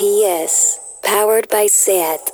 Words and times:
RPS, 0.00 0.78
powered 1.02 1.46
by 1.50 1.66
SAT. 1.66 2.32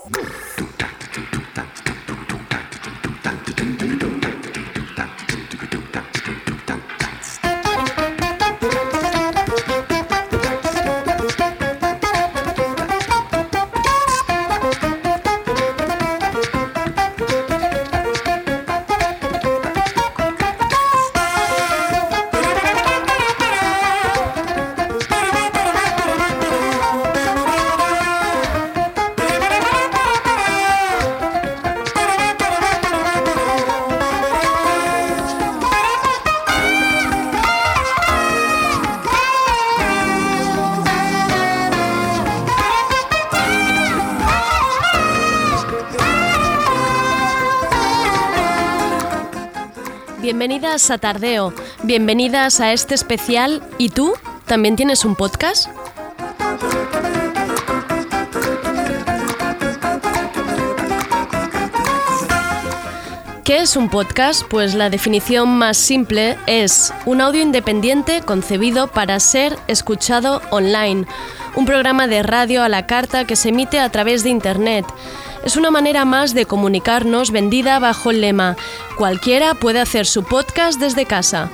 Bienvenidas 50.76 50.94
a 50.94 50.98
bienvenidas 51.84 52.60
a 52.60 52.72
este 52.74 52.94
especial. 52.94 53.62
¿Y 53.78 53.88
tú? 53.88 54.12
¿También 54.44 54.76
tienes 54.76 55.06
un 55.06 55.16
podcast? 55.16 55.70
¿Qué 63.42 63.60
es 63.62 63.74
un 63.76 63.88
podcast? 63.88 64.42
Pues 64.50 64.74
la 64.74 64.90
definición 64.90 65.48
más 65.56 65.78
simple 65.78 66.36
es 66.46 66.92
un 67.06 67.22
audio 67.22 67.40
independiente 67.40 68.20
concebido 68.20 68.88
para 68.88 69.18
ser 69.18 69.56
escuchado 69.68 70.42
online, 70.50 71.06
un 71.54 71.64
programa 71.64 72.06
de 72.06 72.22
radio 72.22 72.62
a 72.62 72.68
la 72.68 72.86
carta 72.86 73.24
que 73.24 73.34
se 73.34 73.48
emite 73.48 73.80
a 73.80 73.90
través 73.90 74.24
de 74.24 74.28
Internet. 74.28 74.84
Es 75.46 75.56
una 75.56 75.70
manera 75.70 76.04
más 76.04 76.34
de 76.34 76.44
comunicarnos 76.44 77.30
vendida 77.30 77.78
bajo 77.78 78.10
el 78.10 78.20
lema 78.20 78.56
Cualquiera 78.96 79.54
puede 79.54 79.78
hacer 79.78 80.04
su 80.04 80.24
podcast 80.24 80.80
desde 80.80 81.06
casa. 81.06 81.50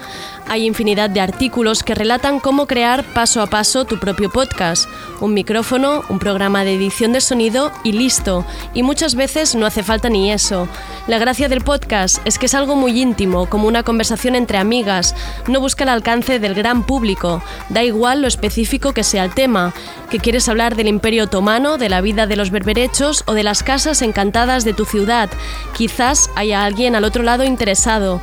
Hay 0.48 0.66
infinidad 0.66 1.10
de 1.10 1.20
artículos 1.20 1.82
que 1.82 1.94
relatan 1.94 2.40
cómo 2.40 2.66
crear 2.66 3.04
paso 3.04 3.42
a 3.42 3.46
paso 3.46 3.84
tu 3.84 3.98
propio 3.98 4.30
podcast. 4.30 4.88
Un 5.20 5.34
micrófono, 5.34 6.02
un 6.08 6.18
programa 6.18 6.64
de 6.64 6.74
edición 6.74 7.12
de 7.12 7.20
sonido 7.20 7.70
y 7.84 7.92
listo. 7.92 8.44
Y 8.74 8.82
muchas 8.82 9.14
veces 9.14 9.54
no 9.54 9.66
hace 9.66 9.82
falta 9.82 10.08
ni 10.08 10.32
eso. 10.32 10.68
La 11.06 11.18
gracia 11.18 11.48
del 11.48 11.62
podcast 11.62 12.18
es 12.24 12.38
que 12.38 12.46
es 12.46 12.54
algo 12.54 12.76
muy 12.76 13.00
íntimo, 13.00 13.46
como 13.46 13.66
una 13.66 13.82
conversación 13.82 14.34
entre 14.34 14.58
amigas. 14.58 15.14
No 15.48 15.60
busca 15.60 15.84
el 15.84 15.90
alcance 15.90 16.38
del 16.38 16.54
gran 16.54 16.84
público. 16.84 17.42
Da 17.68 17.82
igual 17.82 18.22
lo 18.22 18.28
específico 18.28 18.92
que 18.92 19.04
sea 19.04 19.24
el 19.24 19.34
tema. 19.34 19.72
Que 20.10 20.18
quieres 20.18 20.48
hablar 20.48 20.76
del 20.76 20.88
imperio 20.88 21.24
otomano, 21.24 21.78
de 21.78 21.88
la 21.88 22.00
vida 22.00 22.26
de 22.26 22.36
los 22.36 22.50
berberechos 22.50 23.24
o 23.26 23.34
de 23.34 23.42
las 23.42 23.62
casas 23.62 23.81
encantadas 23.86 24.64
de 24.64 24.72
tu 24.72 24.84
ciudad. 24.84 25.28
Quizás 25.76 26.30
haya 26.36 26.64
alguien 26.64 26.94
al 26.94 27.04
otro 27.04 27.24
lado 27.24 27.42
interesado. 27.42 28.20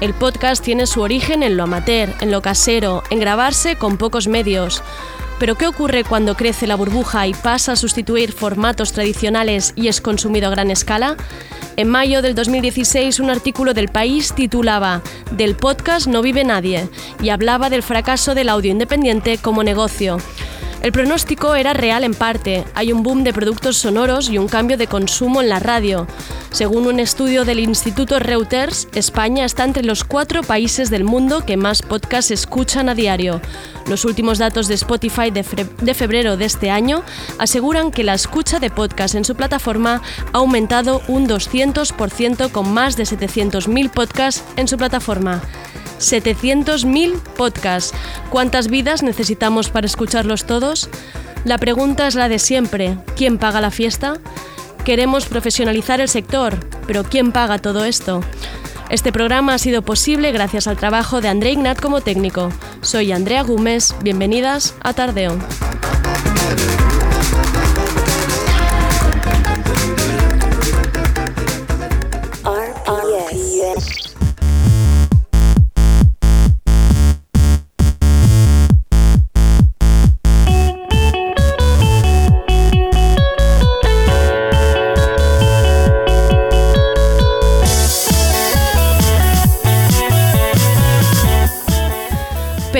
El 0.00 0.14
podcast 0.14 0.64
tiene 0.64 0.86
su 0.86 1.02
origen 1.02 1.42
en 1.42 1.56
lo 1.56 1.64
amateur, 1.64 2.08
en 2.20 2.30
lo 2.30 2.40
casero, 2.40 3.02
en 3.10 3.20
grabarse 3.20 3.76
con 3.76 3.98
pocos 3.98 4.26
medios. 4.26 4.82
Pero 5.38 5.56
¿qué 5.56 5.66
ocurre 5.66 6.04
cuando 6.04 6.34
crece 6.34 6.66
la 6.66 6.76
burbuja 6.76 7.26
y 7.26 7.34
pasa 7.34 7.72
a 7.72 7.76
sustituir 7.76 8.32
formatos 8.32 8.92
tradicionales 8.92 9.72
y 9.76 9.88
es 9.88 10.00
consumido 10.00 10.48
a 10.48 10.50
gran 10.50 10.70
escala? 10.70 11.16
En 11.76 11.88
mayo 11.88 12.22
del 12.22 12.34
2016 12.34 13.20
un 13.20 13.30
artículo 13.30 13.74
del 13.74 13.88
país 13.88 14.32
titulaba 14.34 15.02
Del 15.30 15.56
podcast 15.56 16.06
no 16.06 16.22
vive 16.22 16.44
nadie 16.44 16.88
y 17.22 17.30
hablaba 17.30 17.70
del 17.70 17.82
fracaso 17.82 18.34
del 18.34 18.48
audio 18.48 18.70
independiente 18.70 19.38
como 19.38 19.62
negocio. 19.62 20.18
El 20.82 20.90
pronóstico 20.90 21.54
era 21.54 21.74
real 21.74 22.02
en 22.02 22.12
parte. 22.12 22.64
Hay 22.74 22.92
un 22.92 23.04
boom 23.04 23.22
de 23.22 23.32
productos 23.32 23.76
sonoros 23.76 24.28
y 24.28 24.38
un 24.38 24.48
cambio 24.48 24.76
de 24.76 24.88
consumo 24.88 25.40
en 25.40 25.48
la 25.48 25.60
radio. 25.60 26.08
Según 26.50 26.88
un 26.88 26.98
estudio 26.98 27.44
del 27.44 27.60
Instituto 27.60 28.18
Reuters, 28.18 28.88
España 28.92 29.44
está 29.44 29.62
entre 29.62 29.84
los 29.84 30.02
cuatro 30.02 30.42
países 30.42 30.90
del 30.90 31.04
mundo 31.04 31.46
que 31.46 31.56
más 31.56 31.82
podcasts 31.82 32.32
escuchan 32.32 32.88
a 32.88 32.96
diario. 32.96 33.40
Los 33.86 34.04
últimos 34.04 34.38
datos 34.38 34.66
de 34.66 34.74
Spotify 34.74 35.30
de, 35.30 35.44
febrero 35.94 36.36
de 36.36 36.46
este 36.46 36.68
año 36.72 37.04
aseguran 37.38 37.92
que 37.92 38.02
la 38.02 38.14
escucha 38.14 38.58
de 38.58 38.70
podcasts 38.70 39.14
en 39.14 39.24
su 39.24 39.36
plataforma 39.36 40.02
ha 40.32 40.38
aumentado 40.38 41.00
un 41.06 41.28
200% 41.28 42.50
con 42.50 42.74
más 42.74 42.96
de 42.96 43.04
700.000 43.04 43.88
podcasts 43.88 44.42
en 44.56 44.66
su 44.66 44.76
plataforma. 44.76 45.42
700.000 46.02 47.18
podcasts. 47.36 47.94
¿Cuántas 48.30 48.68
vidas 48.68 49.02
necesitamos 49.02 49.70
para 49.70 49.86
escucharlos 49.86 50.44
todos? 50.44 50.88
La 51.44 51.58
pregunta 51.58 52.06
es 52.06 52.14
la 52.14 52.28
de 52.28 52.38
siempre. 52.38 52.98
¿Quién 53.16 53.38
paga 53.38 53.60
la 53.60 53.70
fiesta? 53.70 54.18
Queremos 54.84 55.26
profesionalizar 55.26 56.00
el 56.00 56.08
sector, 56.08 56.58
pero 56.86 57.04
¿quién 57.04 57.32
paga 57.32 57.58
todo 57.58 57.84
esto? 57.84 58.22
Este 58.90 59.12
programa 59.12 59.54
ha 59.54 59.58
sido 59.58 59.82
posible 59.82 60.32
gracias 60.32 60.66
al 60.66 60.76
trabajo 60.76 61.20
de 61.20 61.28
André 61.28 61.52
Ignat 61.52 61.80
como 61.80 62.00
técnico. 62.00 62.50
Soy 62.82 63.12
Andrea 63.12 63.42
Gómez, 63.42 63.94
bienvenidas 64.02 64.74
a 64.82 64.92
Tardeo. 64.92 65.38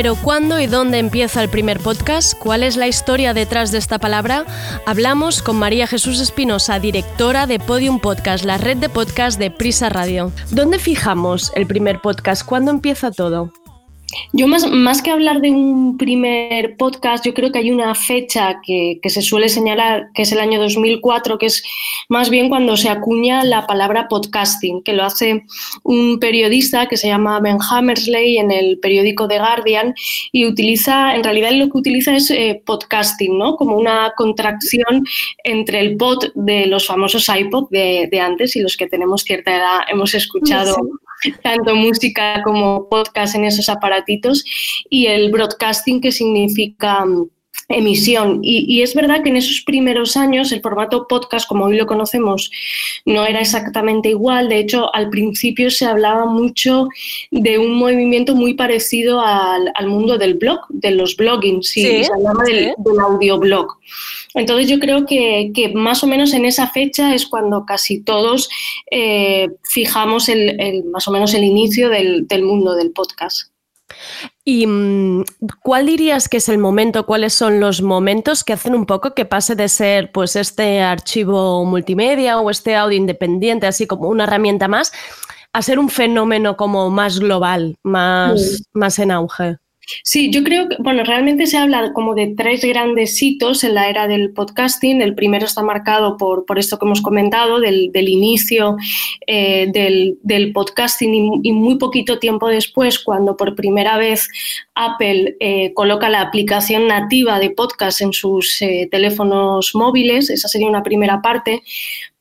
Pero 0.03 0.17
¿cuándo 0.17 0.59
y 0.59 0.67
dónde 0.67 0.99
empieza 0.99 1.41
el 1.45 1.49
primer 1.49 1.79
podcast? 1.79 2.37
¿Cuál 2.37 2.65
es 2.65 2.77
la 2.77 2.89
historia 2.89 3.35
detrás 3.35 3.71
de 3.71 3.79
esta 3.79 4.01
palabra? 4.01 4.45
Hablamos 4.85 5.43
con 5.43 5.55
María 5.61 5.87
Jesús 5.87 6.19
Espinosa, 6.19 6.81
directora 6.81 7.47
de 7.47 7.61
Podium 7.61 8.01
Podcast, 8.01 8.45
la 8.45 8.59
red 8.59 8.79
de 8.79 8.89
podcast 8.89 9.39
de 9.39 9.53
Prisa 9.53 9.91
Radio. 9.91 10.33
¿Dónde 10.51 10.81
fijamos 10.81 11.53
el 11.55 11.69
primer 11.69 12.01
podcast? 12.01 12.45
¿Cuándo 12.45 12.73
empieza 12.73 13.13
todo? 13.13 13.53
Yo 14.33 14.47
más, 14.47 14.71
más 14.71 15.03
que 15.03 15.11
hablar 15.11 15.41
de 15.41 15.51
un 15.51 15.97
primer 15.97 16.77
podcast, 16.77 17.25
yo 17.25 17.35
creo 17.35 17.51
que 17.51 17.59
hay 17.59 17.71
una 17.71 17.95
fecha 17.95 18.61
que, 18.65 18.99
que, 19.03 19.11
se 19.11 19.23
suele 19.23 19.49
señalar, 19.49 20.09
que 20.15 20.23
es 20.23 20.33
el 20.33 20.41
año 20.41 20.61
2004, 20.61 21.39
que 21.39 21.47
es 21.47 21.63
más 22.09 22.31
bien 22.31 22.49
cuando 22.49 22.77
se 22.77 22.89
acuña 22.89 23.45
la 23.45 23.67
palabra 23.67 24.09
podcasting, 24.09 24.83
que 24.83 24.93
lo 24.93 25.05
hace 25.05 25.45
un 25.83 26.19
periodista 26.19 26.87
que 26.87 26.97
se 26.97 27.09
llama 27.09 27.41
Ben 27.41 27.59
Hammersley 27.71 28.39
en 28.39 28.51
el 28.51 28.79
periódico 28.79 29.29
The 29.29 29.39
Guardian 29.39 29.95
y 30.31 30.47
utiliza, 30.47 31.15
en 31.15 31.25
realidad 31.25 31.53
lo 31.53 31.71
que 31.71 31.79
utiliza 31.79 32.15
es 32.15 32.31
eh, 32.31 32.63
podcasting, 32.65 33.39
¿no? 33.39 33.57
Como 33.57 33.77
una 33.77 34.13
contracción 34.17 35.05
entre 35.45 35.81
el 35.81 35.97
pod 35.97 36.33
de 36.35 36.67
los 36.67 36.87
famosos 36.87 37.29
iPod 37.29 37.69
de, 37.71 38.09
de 38.11 38.21
antes 38.21 38.57
y 38.57 38.61
los 38.61 38.77
que 38.77 38.87
tenemos 38.87 39.23
cierta 39.23 39.57
edad 39.57 39.81
hemos 39.89 40.15
escuchado. 40.15 40.75
Sí 40.75 41.33
tanto 41.43 41.75
música 41.77 42.43
como 42.43 42.89
podcast 42.89 43.35
en 43.37 43.45
esos 43.45 43.69
aparatitos 44.03 44.45
y 44.91 45.07
el 45.07 45.31
broadcasting 45.31 46.01
que 46.01 46.13
significa 46.13 47.05
mm, 47.05 47.29
emisión. 47.69 48.41
Y, 48.43 48.83
es 48.83 48.95
verdad 48.95 49.23
que 49.23 49.31
en 49.31 49.37
esos 49.37 49.63
primeros 49.63 50.17
años 50.17 50.53
el 50.53 50.61
formato 50.61 51.07
podcast, 51.09 51.49
como 51.49 51.67
hoy 51.67 51.77
lo 51.77 51.87
conocemos, 51.87 52.51
no 53.07 53.25
era 53.25 53.41
exactamente 53.41 54.11
igual. 54.11 54.49
De 54.49 54.59
hecho, 54.59 54.95
al 54.95 55.09
principio 55.09 55.71
se 55.71 55.87
hablaba 55.87 56.27
mucho 56.27 56.89
de 57.31 57.59
un 57.59 57.75
movimiento 57.75 58.35
muy 58.35 58.55
parecido 58.55 59.21
al, 59.21 59.73
mundo 59.87 60.19
del 60.19 60.35
blog, 60.35 60.61
de 60.69 60.91
los 60.91 61.17
blogging, 61.17 61.63
sí, 61.63 62.05
se 62.05 62.13
hablaba 62.13 62.45
del, 62.45 62.75
del 62.79 63.01
audioblog. 63.01 63.79
Entonces 64.35 64.69
yo 64.69 64.79
creo 64.79 65.05
que, 65.07 65.73
más 65.75 66.03
o 66.03 66.07
menos 66.07 66.33
en 66.33 66.45
esa 66.45 66.69
fecha 66.69 67.15
es 67.15 67.27
cuando 67.27 67.65
casi 67.67 68.01
todos 68.01 68.49
eh, 68.91 69.49
fijamos 69.63 70.29
el, 70.29 70.85
más 70.85 71.07
o 71.09 71.11
menos 71.11 71.35
el 71.35 71.45
inicio 71.45 71.89
del, 71.89 72.27
mundo 72.43 72.75
del 72.75 72.93
podcast. 72.93 73.52
¿Y 74.45 74.67
mm, 74.67 75.25
cuál 75.63 75.87
dirías 75.87 76.29
que 76.29 76.39
es 76.39 76.49
el 76.49 76.59
momento, 76.59 77.07
cuáles 77.07 77.33
son 77.33 77.61
los 77.61 77.83
momentos 77.83 78.45
que 78.45 78.53
hacen 78.53 78.75
un 78.75 78.87
poco 78.87 79.15
que 79.15 79.25
pase 79.25 79.55
de 79.55 79.69
ser 79.69 80.11
pues 80.13 80.37
este 80.37 80.83
archivo 80.83 81.65
multimedia 81.65 82.39
o 82.41 82.51
este 82.51 82.75
audio 82.75 82.97
independiente, 82.97 83.67
así 83.67 83.87
como 83.87 84.09
una 84.09 84.25
herramienta 84.25 84.69
más, 84.69 84.93
a 85.53 85.63
ser 85.63 85.79
un 85.79 85.89
fenómeno 85.89 86.57
como 86.57 86.91
más 86.91 87.21
global, 87.21 87.77
más, 87.83 88.65
más 88.73 88.99
en 88.99 89.11
auge? 89.11 89.59
Sí, 90.05 90.31
yo 90.31 90.45
creo 90.45 90.69
que, 90.69 90.77
bueno, 90.79 91.03
realmente 91.03 91.47
se 91.47 91.59
habla 91.59 91.93
como 91.93 92.15
de 92.15 92.35
tres 92.37 92.65
grandes 92.65 93.21
hitos 93.21 93.65
en 93.65 93.75
la 93.75 93.89
era 93.89 94.07
del 94.07 94.33
podcasting. 94.33 95.03
El 95.03 95.15
primero 95.15 95.45
está 95.45 95.63
marcado 95.63 96.17
por, 96.17 96.47
por 96.47 96.59
esto 96.59 96.79
que 96.79 96.87
hemos 96.87 97.03
comentado, 97.03 97.59
del, 97.59 97.91
inicio 97.95 98.77
eh, 99.27 99.69
del, 99.73 100.53
podcasting 100.53 101.41
y, 101.43 101.53
muy 101.53 101.79
poquito 101.79 102.21
tiempo 102.21 102.49
después, 102.49 103.01
cuando 103.01 103.37
por 103.37 103.57
primera 103.57 103.99
vez 103.99 104.29
Apple 104.75 105.37
eh, 105.41 105.73
coloca 105.75 106.09
la 106.09 106.21
aplicación 106.21 106.87
nativa 106.87 107.41
de 107.41 107.51
podcast 107.51 108.03
en 108.03 108.13
sus 108.13 108.63
eh, 108.63 108.89
teléfonos 108.91 109.75
móviles. 109.75 110.31
Esa 110.31 110.47
sería 110.47 110.69
una 110.69 110.85
primera 110.85 111.21
parte. 111.21 111.63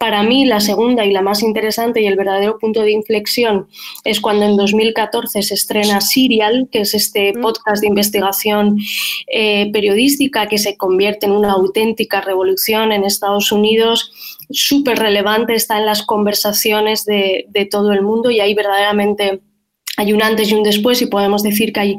Para 0.02 0.24
mí, 0.24 0.46
la 0.46 0.60
segunda 0.62 1.06
y 1.06 1.12
la 1.12 1.22
más 1.22 1.44
interesante 1.44 2.02
y 2.02 2.08
el 2.08 2.16
verdadero 2.16 2.58
punto 2.58 2.82
de 2.82 2.92
inflexión 2.92 3.68
es 4.04 4.20
cuando 4.20 4.46
en 4.46 4.58
2014 4.58 5.44
se 5.44 5.54
estrena 5.54 6.02
Serial, 6.02 6.68
que 6.72 6.82
es 6.82 6.96
este 6.96 7.34
mm. 7.34 7.40
podcast 7.40 7.82
de 7.82 7.88
investigación 7.88 8.80
eh, 9.28 9.72
periodística 9.72 10.48
que 10.48 10.58
se 10.58 10.76
convierte 10.76 11.28
en 11.28 11.34
una 11.34 11.52
auténtica 11.52 12.20
revolución 12.20 12.92
en 12.92 13.04
Estados 13.04 13.52
Unidos, 13.52 14.12
súper 14.50 14.98
relevante, 14.98 15.54
está 15.54 15.78
en 15.78 15.86
las 15.86 16.02
conversaciones 16.02 17.06
de, 17.06 17.46
de 17.50 17.66
todo 17.68 17.92
el 17.92 18.02
mundo 18.02 18.32
y 18.32 18.40
ahí 18.40 18.56
verdaderamente 18.56 19.42
hay 19.98 20.14
un 20.14 20.24
antes 20.24 20.50
y 20.50 20.54
un 20.54 20.64
después 20.64 21.02
y 21.02 21.08
podemos 21.08 21.44
decir 21.44 21.74
que 21.74 21.80
ahí 21.80 21.96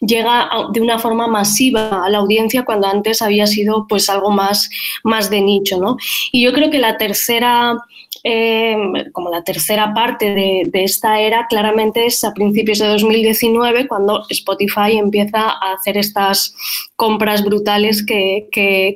llega 0.00 0.48
de 0.72 0.80
una 0.80 0.98
forma 0.98 1.26
masiva 1.26 2.04
a 2.04 2.08
la 2.08 2.18
audiencia 2.18 2.64
cuando 2.64 2.86
antes 2.86 3.20
había 3.20 3.46
sido 3.46 3.86
pues 3.88 4.08
algo 4.08 4.30
más, 4.30 4.70
más 5.02 5.28
de 5.28 5.40
nicho. 5.40 5.78
¿no? 5.78 5.96
Y 6.30 6.42
yo 6.42 6.52
creo 6.52 6.70
que 6.70 6.78
la 6.78 6.96
tercera 6.96 7.76
eh, 8.24 8.76
como 9.12 9.30
la 9.30 9.42
tercera 9.42 9.92
parte 9.94 10.34
de, 10.34 10.70
esta 10.74 11.20
era, 11.20 11.46
claramente 11.48 12.06
es 12.06 12.22
a 12.22 12.32
principios 12.32 12.78
de 12.78 12.86
2019 12.86 13.88
cuando 13.88 14.24
Spotify 14.28 14.92
empieza 14.92 15.40
a 15.40 15.74
hacer 15.74 15.96
estas 15.96 16.54
compras 16.94 17.44
brutales 17.44 18.04
que, 18.04 18.48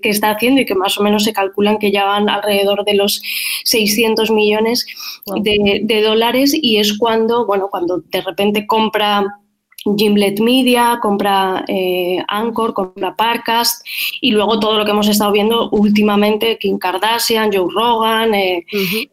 está 0.03 0.31
haciendo 0.31 0.61
y 0.61 0.67
que 0.67 0.75
más 0.75 0.97
o 0.99 1.03
menos 1.03 1.25
se 1.25 1.33
calculan 1.33 1.79
que 1.79 1.91
ya 1.91 2.05
van 2.05 2.29
alrededor 2.29 2.85
de 2.85 2.95
los 2.95 3.21
600 3.65 4.31
millones 4.31 4.87
de, 5.43 5.81
de 5.83 6.03
dólares. 6.03 6.53
Y 6.55 6.79
es 6.79 6.97
cuando, 6.97 7.47
bueno, 7.47 7.69
cuando 7.69 8.03
de 8.11 8.21
repente 8.21 8.67
compra 8.67 9.27
Gimlet 9.97 10.41
Media, 10.41 10.99
compra 11.01 11.65
eh, 11.69 12.19
Anchor, 12.29 12.73
compra 12.73 13.15
Parcast 13.15 13.85
y 14.21 14.33
luego 14.33 14.59
todo 14.59 14.79
lo 14.79 14.85
que 14.85 14.91
hemos 14.91 15.09
estado 15.09 15.33
viendo 15.33 15.69
últimamente, 15.71 16.59
Kim 16.59 16.79
Kardashian, 16.79 17.51
Joe 17.53 17.69
Rogan, 17.73 18.35
eh, 18.35 18.65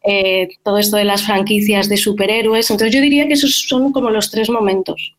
eh, 0.03 0.47
todo 0.63 0.77
esto 0.77 0.97
de 0.97 1.05
las 1.05 1.23
franquicias 1.23 1.89
de 1.89 1.97
superhéroes. 1.97 2.71
Entonces 2.71 2.95
yo 2.95 3.01
diría 3.01 3.27
que 3.27 3.33
esos 3.33 3.65
son 3.67 3.91
como 3.91 4.09
los 4.09 4.31
tres 4.31 4.49
momentos 4.49 5.15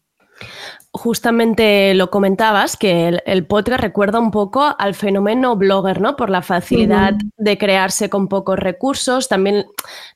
justamente 0.94 1.92
lo 1.94 2.08
comentabas, 2.08 2.76
que 2.76 3.20
el, 3.26 3.46
podcast 3.46 3.80
recuerda 3.80 4.20
un 4.20 4.30
poco 4.30 4.76
al 4.78 4.94
fenómeno 4.94 5.56
blogger, 5.56 6.00
¿no? 6.00 6.14
Por 6.14 6.30
la 6.30 6.40
facilidad 6.40 7.14
de 7.36 7.58
crearse 7.58 8.08
con 8.08 8.28
pocos 8.28 8.60
recursos, 8.60 9.28
también 9.28 9.66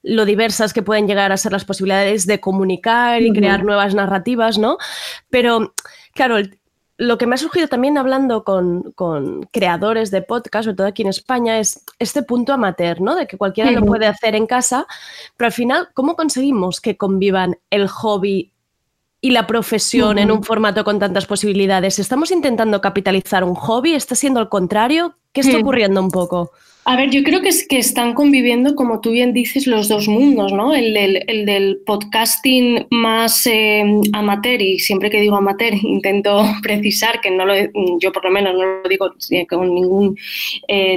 lo 0.04 0.25
diversas 0.25 0.72
que 0.72 0.84
pueden 0.84 1.08
llegar 1.08 1.32
a 1.32 1.36
ser 1.36 1.50
las 1.50 1.64
posibilidades 1.64 2.26
de 2.26 2.38
comunicar 2.38 3.22
y 3.22 3.32
crear 3.32 3.64
nuevas 3.64 3.96
narrativas, 3.96 4.56
¿no? 4.56 4.78
Pero, 5.30 5.75
claro, 6.14 6.36
lo 6.96 7.19
que 7.19 7.26
me 7.26 7.34
ha 7.34 7.38
surgido 7.38 7.66
también 7.66 7.98
hablando 7.98 8.44
con, 8.44 8.94
creadores 9.52 10.12
de 10.12 10.22
podcast, 10.22 10.66
sobre 10.66 10.76
todo 10.76 10.86
aquí 10.86 11.02
en 11.02 11.08
España, 11.08 11.58
es 11.58 11.84
este 11.98 12.22
punto 12.22 12.52
amateur, 12.52 13.00
¿no? 13.00 13.16
De 13.16 13.26
que 13.26 13.36
cualquiera 13.36 13.72
lo 13.72 13.84
puede 13.84 14.06
hacer 14.06 14.36
en 14.36 14.46
casa, 14.46 14.86
pero 15.36 15.46
al 15.46 15.52
final, 15.52 15.88
¿cómo 15.92 16.14
conseguimos 16.14 16.80
que 16.80 16.96
convivan 16.96 17.58
el 17.70 17.88
hobby 17.88 18.52
y 19.20 19.30
la 19.30 19.46
profesión 19.46 20.18
en 20.18 20.30
un 20.30 20.42
formato 20.42 20.84
con 20.84 20.98
tantas 20.98 21.26
posibilidades? 21.26 21.98
¿Estamos 21.98 22.30
intentando 22.30 22.80
capitalizar 22.80 23.44
un 23.44 23.54
hobby? 23.54 23.94
¿Está 23.94 24.14
siendo 24.14 24.40
al 24.40 24.48
contrario? 24.48 25.16
¿Qué 25.32 25.40
está 25.40 25.58
ocurriendo 25.58 26.00
un 26.00 26.10
poco? 26.10 26.52
A 26.90 26.96
ver, 26.96 27.11
yo 27.11 27.23
creo 27.23 27.43
que 27.43 27.50
es 27.50 27.69
que 27.69 27.76
están 27.76 28.14
conviviendo, 28.14 28.75
como 28.75 29.02
tú 29.02 29.11
bien 29.11 29.35
dices, 29.35 29.67
los 29.67 29.88
dos 29.88 30.08
mundos, 30.08 30.55
¿no? 30.55 30.75
El 30.75 30.94
del, 30.94 31.82
podcasting 31.85 32.87
más 32.88 33.46
eh, 33.46 33.85
amateur, 34.14 34.62
y 34.62 34.79
siempre 34.79 35.11
que 35.11 35.20
digo 35.20 35.37
amateur 35.37 35.75
intento 35.82 36.43
precisar 36.62 37.20
que 37.20 37.31
no 37.31 37.44
lo, 37.44 37.52
yo 38.00 38.11
por 38.11 38.25
lo 38.25 38.31
menos 38.31 38.55
no 38.55 38.64
lo 38.82 38.88
digo 38.88 39.12
con 39.50 39.75
ningún 39.75 40.17
eh, 40.67 40.94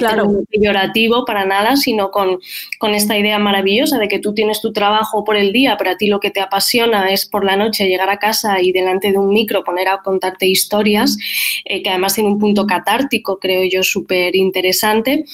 peyorativo 0.49 1.25
para 1.25 1.43
nada, 1.43 1.75
sino 1.75 2.09
con, 2.09 2.39
con 2.79 2.95
esta 2.95 3.17
idea 3.17 3.37
maravillosa 3.37 3.99
de 3.99 4.07
que 4.07 4.19
tú 4.19 4.33
tienes 4.33 4.61
tu 4.61 4.71
trabajo 4.71 5.25
por 5.25 5.35
el 5.35 5.51
día, 5.51 5.75
pero 5.77 5.91
a 5.91 5.97
ti 5.97 6.07
lo 6.07 6.21
que 6.21 6.31
te 6.31 6.39
apasiona 6.39 7.11
es 7.11 7.25
por 7.25 7.43
la 7.43 7.57
noche 7.57 7.89
llegar 7.89 8.09
a 8.09 8.17
casa 8.17 8.61
y 8.61 8.71
delante 8.71 9.11
de 9.11 9.17
un 9.17 9.33
micro 9.33 9.65
poner 9.65 9.89
a 9.89 9.97
contarte 9.97 10.45
historias, 10.45 11.17
eh, 11.65 11.83
que 11.83 11.89
además 11.89 12.15
tiene 12.15 12.29
un 12.29 12.39
punto 12.39 12.65
catártico, 12.65 13.39
creo 13.39 13.65
yo, 13.69 13.83
súper 13.83 14.37
interesante 14.37 15.25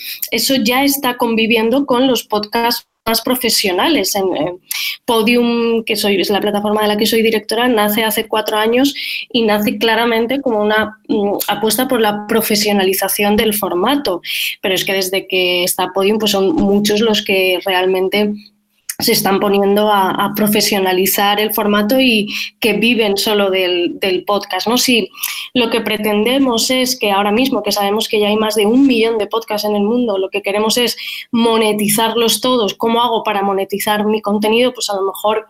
eso 0.48 0.62
ya 0.64 0.84
está 0.84 1.18
conviviendo 1.18 1.86
con 1.86 2.08
los 2.08 2.24
podcasts 2.24 2.88
más 3.06 3.22
profesionales. 3.22 4.16
En, 4.16 4.26
Podium, 5.06 5.84
que 5.86 5.96
soy, 5.96 6.20
es 6.20 6.30
la 6.30 6.42
plataforma 6.42 6.82
de 6.82 6.90
la 6.90 6.98
que 6.98 7.06
soy 7.06 7.22
directora, 7.22 7.68
nace 7.68 8.04
hace 8.04 8.28
cuatro 8.28 8.58
años 8.58 8.94
y 9.32 9.44
nace 9.44 9.78
claramente 9.78 10.42
como 10.42 10.62
una 10.62 11.00
mm, 11.08 11.38
apuesta 11.48 11.88
por 11.88 12.02
la 12.02 12.28
profesionalización 12.28 13.38
del 13.38 13.54
formato. 13.54 14.22
Pero 14.62 14.76
es 14.76 14.84
que 14.84 14.94
desde 14.94 15.28
que 15.28 15.64
está 15.64 15.94
Podium, 15.94 16.20
pues 16.20 16.32
son 16.32 16.56
muchos 16.56 17.00
los 17.00 17.22
que 17.22 17.60
realmente 17.66 18.34
se 19.00 19.12
están 19.12 19.40
poniendo 19.40 19.92
a, 19.92 20.34
profesionalizar 20.36 21.40
el 21.40 21.54
formato 21.54 22.00
y 22.00 22.34
que 22.60 22.74
viven 22.74 23.16
solo 23.16 23.52
del, 23.52 24.24
podcast. 24.26 24.68
¿no? 24.68 24.78
Si 24.78 25.10
lo 25.54 25.70
que 25.70 25.82
pretendemos 25.82 26.72
es 26.72 26.98
que 26.98 27.12
ahora 27.12 27.32
mismo, 27.32 27.62
que 27.62 27.72
sabemos 27.72 28.08
que 28.08 28.20
ya 28.20 28.28
hay 28.28 28.38
más 28.38 28.56
de 28.56 28.66
un 28.66 28.88
millón 28.88 29.20
de 29.20 29.28
podcasts 29.28 29.68
en 29.68 29.76
el 29.76 29.84
mundo, 29.84 30.18
lo 30.18 30.30
que 30.30 30.42
queremos 30.42 30.78
es 30.78 30.98
monetizarlos 31.32 32.42
todos, 32.42 32.74
¿cómo 32.74 33.04
hago 33.04 33.24
para 33.24 33.44
monetizar 33.44 34.06
mi 34.06 34.22
contenido? 34.22 34.74
Pues 34.74 34.90
a 34.90 34.96
lo 34.96 35.04
mejor 35.04 35.46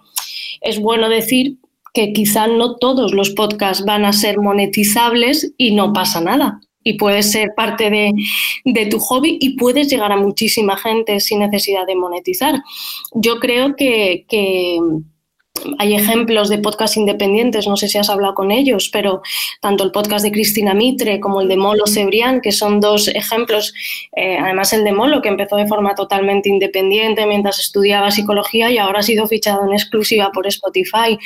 es 0.60 0.82
bueno 0.82 1.08
decir 1.08 1.56
que 1.94 2.12
quizá 2.12 2.48
no 2.48 2.76
todos 2.76 3.14
los 3.14 3.30
podcasts 3.30 3.86
van 3.86 4.04
a 4.04 4.12
ser 4.12 4.40
monetizables 4.40 5.54
y 5.58 5.72
no 5.72 5.94
pasa 5.94 6.20
nada 6.20 6.60
y 6.88 6.94
puedes 6.94 7.32
ser 7.32 7.54
parte 7.54 7.90
de, 7.90 8.86
tu 8.86 9.00
hobby 9.00 9.38
y 9.42 9.58
puedes 9.58 9.90
llegar 9.90 10.12
a 10.12 10.18
muchísima 10.18 10.78
gente 10.78 11.20
sin 11.20 11.40
necesidad 11.40 11.86
de 11.86 11.96
monetizar. 11.96 12.62
Yo 13.14 13.40
creo 13.40 13.76
que, 13.76 14.26
que 14.30 14.80
hay 15.80 15.96
ejemplos 15.96 16.50
de 16.50 16.58
podcast 16.58 16.98
independientes, 16.98 17.68
no 17.68 17.78
sé 17.78 17.88
si 17.88 17.98
has 17.98 18.10
hablado 18.10 18.34
con 18.34 18.52
ellos, 18.52 18.90
pero 18.92 19.22
tanto 19.62 19.84
el 19.84 19.92
podcast 19.92 20.24
de 20.24 20.32
Cristina 20.32 20.74
Mitre 20.74 21.20
como 21.20 21.42
el 21.42 21.48
de 21.48 21.58
Molo 21.58 21.86
Cebrián, 21.88 22.42
que 22.42 22.52
son 22.52 22.80
dos 22.80 23.08
ejemplos, 23.08 23.74
eh, 24.16 24.38
además 24.40 24.74
el 24.74 24.84
de 24.84 24.92
Molo, 24.92 25.22
que 25.22 25.30
empezó 25.30 25.56
de 25.56 25.68
forma 25.68 25.96
totalmente 25.96 26.50
independiente 26.50 27.26
mientras 27.26 27.60
estudiaba 27.60 28.12
psicología 28.12 28.72
y 28.72 28.78
ahora 28.78 29.00
ha 29.00 29.04
sido 29.04 29.28
fichado 29.28 29.66
en 29.66 29.74
exclusiva 29.74 30.32
por 30.32 30.48
Spotify. 30.48 31.18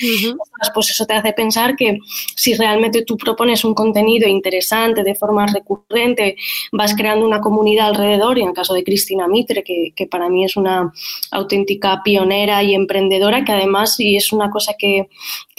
Pues 0.73 0.89
eso 0.89 1.05
te 1.05 1.13
hace 1.13 1.33
pensar 1.33 1.75
que 1.75 1.99
si 2.35 2.53
realmente 2.53 3.03
tú 3.03 3.17
propones 3.17 3.63
un 3.63 3.73
contenido 3.73 4.27
interesante 4.27 5.03
de 5.03 5.15
forma 5.15 5.45
recurrente, 5.47 6.35
vas 6.71 6.95
creando 6.95 7.25
una 7.25 7.41
comunidad 7.41 7.89
alrededor, 7.89 8.37
y 8.37 8.41
en 8.41 8.49
el 8.49 8.53
caso 8.53 8.73
de 8.73 8.83
Cristina 8.83 9.27
Mitre, 9.27 9.63
que, 9.63 9.93
que 9.95 10.07
para 10.07 10.29
mí 10.29 10.45
es 10.45 10.55
una 10.55 10.91
auténtica 11.31 12.01
pionera 12.03 12.63
y 12.63 12.73
emprendedora, 12.73 13.43
que 13.43 13.51
además, 13.51 13.99
y 13.99 14.20
es 14.21 14.31
una 14.31 14.49
cosa 14.49 14.73
que, 14.77 15.09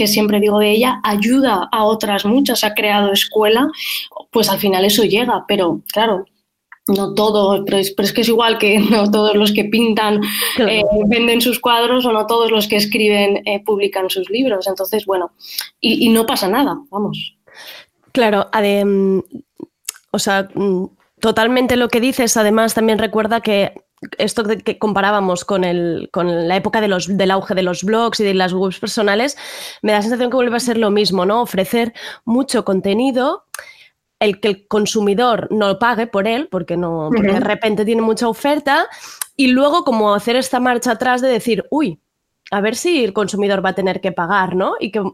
siempre 0.06 0.40
digo 0.40 0.58
de 0.58 0.70
ella, 0.70 1.00
ayuda 1.04 1.68
a 1.70 1.84
otras 1.84 2.24
muchas, 2.24 2.64
ha 2.64 2.74
creado 2.74 3.12
escuela, 3.12 3.68
pues 4.30 4.48
al 4.48 4.58
final 4.58 4.84
eso 4.84 5.04
llega, 5.04 5.44
pero 5.46 5.82
claro, 5.92 6.24
no 6.88 7.14
todos, 7.14 7.62
pero 7.64 7.78
es, 7.78 8.12
que 8.12 8.22
es 8.22 8.28
igual 8.28 8.58
que 8.58 8.78
no 8.90 9.10
todos 9.10 9.34
los 9.34 9.52
que 9.52 9.64
pintan 9.64 10.20
eh, 10.58 10.82
venden 11.06 11.40
sus 11.40 11.60
cuadros 11.60 12.04
o 12.04 12.12
no 12.12 12.26
todos 12.26 12.50
los 12.50 12.66
que 12.66 12.76
escriben 12.76 13.42
eh, 13.46 13.62
publican 13.64 14.10
sus 14.10 14.28
libros. 14.30 14.66
Entonces, 14.66 15.06
bueno, 15.06 15.32
y, 15.80 16.08
no 16.08 16.26
pasa 16.26 16.48
nada, 16.48 16.78
vamos. 16.90 17.36
Claro, 18.12 18.48
o 20.10 20.18
sea, 20.18 20.48
mm, 20.54 20.86
totalmente 21.20 21.76
lo 21.76 21.88
que 21.88 22.00
dices, 22.00 22.36
además 22.36 22.74
también 22.74 22.98
recuerda 22.98 23.40
que 23.40 23.72
esto 24.18 24.44
que 24.44 24.78
comparábamos 24.78 25.44
con, 25.44 25.64
el, 25.64 26.08
con 26.12 26.48
la 26.48 26.56
época 26.56 26.80
de 26.80 26.88
los, 26.88 27.16
del 27.16 27.30
auge 27.30 27.54
de 27.54 27.62
los 27.62 27.84
blogs 27.84 28.20
y 28.20 28.24
de 28.24 28.34
las 28.34 28.52
webs 28.52 28.78
personales, 28.78 29.36
me 29.82 29.92
da 29.92 29.98
la 29.98 30.02
sensación 30.02 30.30
que 30.30 30.36
vuelve 30.36 30.56
a 30.56 30.60
ser 30.60 30.78
lo 30.78 30.90
mismo, 30.90 31.24
¿no? 31.24 31.42
Ofrecer 31.42 31.92
mucho 32.24 32.64
contenido, 32.64 33.44
el 34.18 34.40
que 34.40 34.48
el 34.48 34.68
consumidor 34.68 35.48
no 35.50 35.78
pague 35.78 36.06
por 36.06 36.26
él, 36.26 36.48
porque, 36.50 36.76
no, 36.76 37.10
de 37.10 37.40
repente 37.40 37.84
tiene 37.84 38.02
mucha 38.02 38.28
oferta, 38.28 38.86
y 39.36 39.48
luego 39.48 39.84
como 39.84 40.14
hacer 40.14 40.36
esta 40.36 40.60
marcha 40.60 40.92
atrás 40.92 41.20
de 41.20 41.28
decir, 41.28 41.66
uy, 41.70 42.00
a 42.50 42.60
ver 42.60 42.76
si 42.76 43.02
el 43.02 43.12
consumidor 43.12 43.64
va 43.64 43.70
a 43.70 43.74
tener 43.74 44.00
que 44.00 44.12
pagar, 44.12 44.54
¿no? 44.54 44.74
Y 44.78 44.92
que, 44.92 44.98
como, 44.98 45.12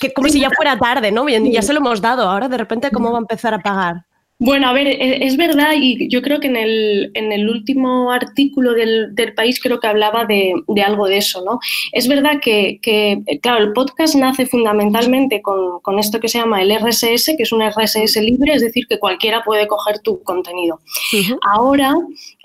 que 0.00 0.12
como 0.12 0.28
si 0.28 0.40
ya 0.40 0.50
fuera 0.50 0.78
tarde, 0.78 1.12
¿no? 1.12 1.28
Ya 1.28 1.62
se 1.62 1.72
lo 1.72 1.78
hemos 1.78 2.00
dado, 2.00 2.28
ahora 2.28 2.48
de 2.48 2.58
repente, 2.58 2.90
¿cómo 2.90 3.12
va 3.12 3.18
a 3.18 3.20
empezar 3.20 3.54
a 3.54 3.60
pagar? 3.60 4.07
Bueno, 4.40 4.68
a 4.68 4.72
ver, 4.72 4.86
e, 4.86 5.26
es 5.26 5.36
verdad 5.36 5.72
y 5.76 6.08
yo 6.08 6.22
creo 6.22 6.38
que 6.38 6.46
en 6.46 6.56
el, 6.56 7.10
en 7.14 7.32
el 7.32 7.48
último 7.48 8.12
artículo 8.12 8.72
del, 8.72 9.12
del, 9.16 9.34
país 9.34 9.60
creo 9.60 9.80
que 9.80 9.88
hablaba 9.88 10.26
de, 10.26 10.54
de, 10.68 10.82
algo 10.82 11.08
de 11.08 11.18
eso, 11.18 11.44
¿no? 11.44 11.58
Es 11.90 12.06
verdad 12.06 12.38
que, 12.40 12.78
que 12.80 13.20
claro, 13.42 13.64
el 13.64 13.72
podcast 13.72 14.14
nace 14.14 14.46
fundamentalmente 14.46 15.42
con, 15.42 15.80
con, 15.80 15.98
esto 15.98 16.20
que 16.20 16.28
se 16.28 16.38
llama 16.38 16.62
el 16.62 16.70
RSS, 16.70 17.34
que 17.36 17.42
es 17.42 17.52
un 17.52 17.62
RSS 17.68 18.16
libre, 18.22 18.54
es 18.54 18.62
decir, 18.62 18.86
que 18.88 19.00
cualquiera 19.00 19.42
puede 19.42 19.66
coger 19.66 19.98
tu 19.98 20.22
contenido. 20.22 20.80
Uh 21.12 21.16
-huh. 21.16 21.38
Ahora 21.42 21.94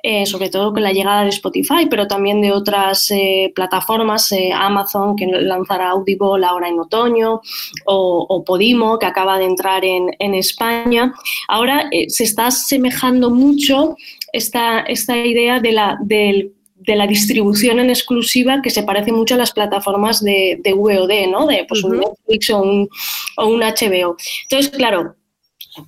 eh, 0.05 0.25
sobre 0.25 0.50
todo 0.50 0.74
con 0.74 0.83
la 0.83 0.91
llegada 0.91 1.24
de 1.24 1.29
Spotify, 1.29 1.88
pero 1.89 2.07
también 2.07 2.41
de 2.41 2.51
otras 2.51 3.10
eh, 3.12 3.53
plataformas, 3.55 4.29
eh, 4.33 4.51
Amazon 4.53 5.15
que 5.15 5.25
lanzará 5.25 5.91
Audible 5.91 6.45
ahora 6.45 6.67
en 6.67 6.77
otoño, 6.77 7.39
o, 7.86 8.25
o 8.29 8.43
Podimo 8.43 9.00
que 9.00 9.05
acaba 9.05 9.39
de 9.39 9.45
entrar 9.45 9.86
en, 9.86 10.13
en 10.19 10.36
España. 10.36 11.13
Ahora 11.48 11.88
eh, 11.91 12.10
se 12.10 12.25
está 12.25 12.48
asemejando 12.48 13.29
mucho 13.29 13.95
esta, 14.33 14.81
esta 14.81 15.17
idea 15.17 15.62
de 15.62 15.72
la, 15.72 15.98
del 16.01 16.53
de 16.86 16.98
la 16.98 17.07
distribución 17.07 17.79
en 17.79 17.89
exclusiva 17.89 18.62
que 18.62 18.69
se 18.69 18.83
parece 18.83 19.13
mucho 19.13 19.36
a 19.36 19.38
las 19.38 19.53
plataformas 19.53 20.22
de, 20.22 20.60
de 20.62 20.74
VOD, 20.74 21.31
¿no? 21.31 21.48
De 21.48 21.65
pues, 21.65 21.81
uh 21.81 21.88
-huh. 21.88 21.93
un 21.93 22.00
Netflix 22.00 22.50
o 22.50 22.62
un, 22.62 22.89
o 23.38 23.48
un 23.48 23.62
HBO. 23.62 24.17
Entonces, 24.50 24.69
claro, 24.69 25.15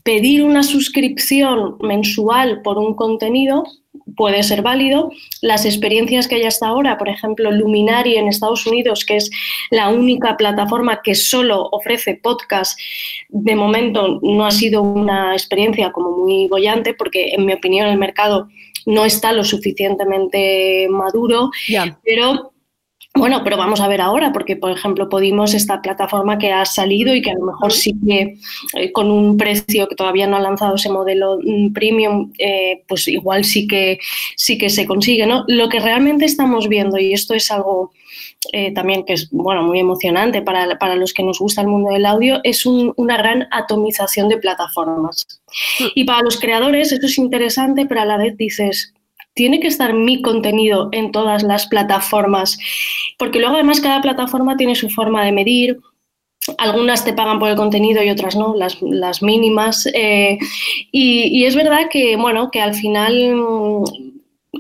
pedir 0.04 0.44
una 0.44 0.64
suscripción 0.64 1.78
mensual 1.82 2.62
por 2.62 2.78
un 2.78 2.96
contenido 2.96 3.66
puede 4.16 4.44
ser 4.44 4.62
válido. 4.62 5.12
Las 5.42 5.66
experiencias 5.66 6.28
que 6.28 6.36
hay 6.36 6.44
hasta 6.44 6.68
ahora, 6.68 6.98
por 6.98 7.10
ejemplo, 7.10 7.52
Luminary 7.52 8.16
en 8.16 8.28
Estados 8.28 8.66
Unidos, 8.66 9.06
que 9.06 9.18
es 9.18 9.30
la 9.72 9.90
única 9.90 10.38
plataforma 10.38 11.02
que 11.02 11.16
solo 11.16 11.70
ofrece 11.72 12.16
podcast, 12.16 12.80
de 13.30 13.56
momento 13.56 14.20
no 14.22 14.46
ha 14.46 14.52
sido 14.52 14.82
una 14.82 15.34
experiencia 15.34 15.92
como 15.92 16.12
muy 16.12 16.48
bollante, 16.48 16.94
porque 16.94 17.30
en 17.34 17.46
mi 17.46 17.54
opinión 17.54 17.88
el 17.88 17.98
mercado 17.98 18.48
no 18.86 19.06
está 19.06 19.34
lo 19.34 19.44
suficientemente 19.44 20.88
maduro, 20.90 21.50
yeah. 21.68 21.98
pero 22.04 22.54
bueno, 23.16 23.42
pero 23.44 23.58
vamos 23.58 23.80
a 23.80 23.88
ver 23.88 24.02
ahora, 24.02 24.32
porque 24.34 24.56
por 24.56 24.72
ejemplo 24.72 25.10
Podimos, 25.10 25.54
esta 25.54 25.82
plataforma 25.82 26.38
que 26.38 26.52
ha 26.52 26.66
salido 26.66 27.16
y 27.16 27.22
que 27.22 27.32
a 27.32 27.36
lo 27.36 27.46
mejor 27.46 27.72
sí 27.72 27.96
que 28.06 28.38
eh, 28.74 28.92
con 28.92 29.10
un 29.10 29.38
precio 29.38 29.88
que 29.88 29.96
todavía 29.96 30.28
no 30.28 30.36
ha 30.36 30.42
lanzado 30.42 30.76
ese 30.76 30.90
modelo 30.90 31.40
mm, 31.42 31.74
premium, 31.74 32.34
eh, 32.38 32.84
pues 32.88 33.08
igual 33.08 33.46
sí 33.46 33.68
que 33.68 34.00
sí 34.36 34.58
que 34.58 34.70
se 34.70 34.86
consigue, 34.86 35.26
¿no? 35.26 35.46
Lo 35.48 35.70
que 35.70 35.80
realmente 35.80 36.26
estamos 36.26 36.68
viendo, 36.68 36.98
y 36.98 37.14
esto 37.14 37.34
es 37.34 37.50
algo 37.52 37.92
eh, 38.52 38.74
también 38.74 39.06
que 39.06 39.14
es 39.14 39.30
bueno, 39.32 39.64
muy 39.64 39.80
emocionante 39.80 40.42
para, 40.42 40.78
para, 40.78 40.96
los 40.96 41.14
que 41.14 41.24
nos 41.24 41.40
gusta 41.40 41.62
el 41.62 41.68
mundo 41.68 41.92
del 41.92 42.06
audio, 42.06 42.42
es 42.44 42.66
un, 42.66 42.94
una 42.98 43.18
gran 43.18 43.48
atomización 43.52 44.30
de 44.30 44.38
plataformas. 44.38 45.26
Y 45.96 46.04
para 46.04 46.22
los 46.22 46.40
creadores 46.40 46.92
esto 46.92 47.06
es 47.06 47.18
interesante, 47.18 47.86
pero 47.86 48.02
a 48.02 48.06
la 48.06 48.18
vez 48.18 48.38
dices, 48.38 48.95
tiene 49.36 49.60
que 49.60 49.68
estar 49.68 49.94
mi 49.94 50.22
contenido 50.22 50.90
en 50.92 51.12
todas 51.12 51.44
las 51.44 51.68
plataformas, 51.68 52.58
porque 53.20 53.40
luego 53.40 53.56
además 53.56 53.82
cada 53.82 54.02
plataforma 54.02 54.58
tiene 54.58 54.76
su 54.76 54.90
forma 54.90 55.24
de 55.24 55.32
medir, 55.32 55.78
algunas 56.58 57.04
te 57.04 57.14
pagan 57.14 57.40
por 57.40 57.50
el 57.50 57.56
contenido 57.56 58.04
y 58.04 58.10
otras 58.10 58.36
no, 58.36 58.56
las, 58.56 59.22
mínimas. 59.22 59.88
Eh, 59.94 60.38
y, 60.92 61.44
es 61.46 61.56
verdad 61.56 61.90
que, 61.90 62.16
bueno, 62.16 62.50
que 62.52 62.62
al 62.62 62.76
final 62.76 63.36
mm, 63.36 63.84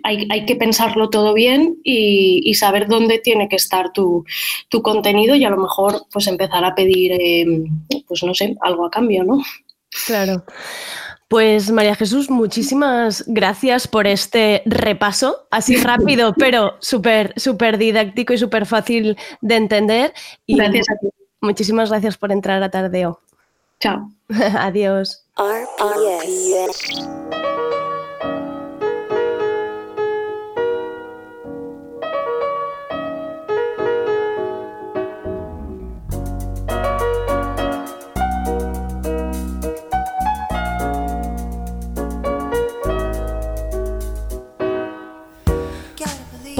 hay, 0.03 0.45
que 0.45 0.55
pensarlo 0.55 1.09
todo 1.09 1.33
bien 1.33 1.77
y, 1.83 2.53
saber 2.55 2.87
dónde 2.87 3.19
tiene 3.19 3.47
que 3.47 3.55
estar 3.55 3.93
tu, 3.93 4.25
tu, 4.69 4.81
contenido 4.81 5.35
y 5.35 5.45
a 5.45 5.49
lo 5.49 5.57
mejor 5.57 6.05
pues 6.11 6.27
empezar 6.27 6.65
a 6.65 6.75
pedir, 6.75 7.11
eh, 7.13 7.45
pues 8.07 8.23
no 8.23 8.33
sé, 8.33 8.55
algo 8.61 8.85
a 8.85 8.91
cambio, 8.91 9.23
¿no? 9.23 9.43
Claro. 10.07 10.43
Pues 11.27 11.71
María 11.71 11.95
Jesús, 11.95 12.29
muchísimas 12.29 13.23
gracias 13.27 13.87
por 13.87 14.05
este 14.05 14.61
repaso, 14.65 15.47
así 15.49 15.75
rápido, 15.83 16.33
pero 16.37 16.75
súper 16.79 17.33
súper 17.35 17.77
didáctico 17.77 18.33
y 18.33 18.37
súper 18.37 18.65
fácil 18.65 19.17
de 19.41 19.55
entender. 19.55 20.13
Y 20.45 20.55
gracias 20.57 20.89
a 20.89 20.97
ti. 20.97 21.09
Muchísimas 21.41 21.89
gracias 21.89 22.17
por 22.17 22.31
entrar 22.31 22.61
a 22.63 22.69
Tardeo. 22.69 23.19
Chao. 23.79 24.11
Adiós. 24.29 25.25
RPS. 25.37 27.05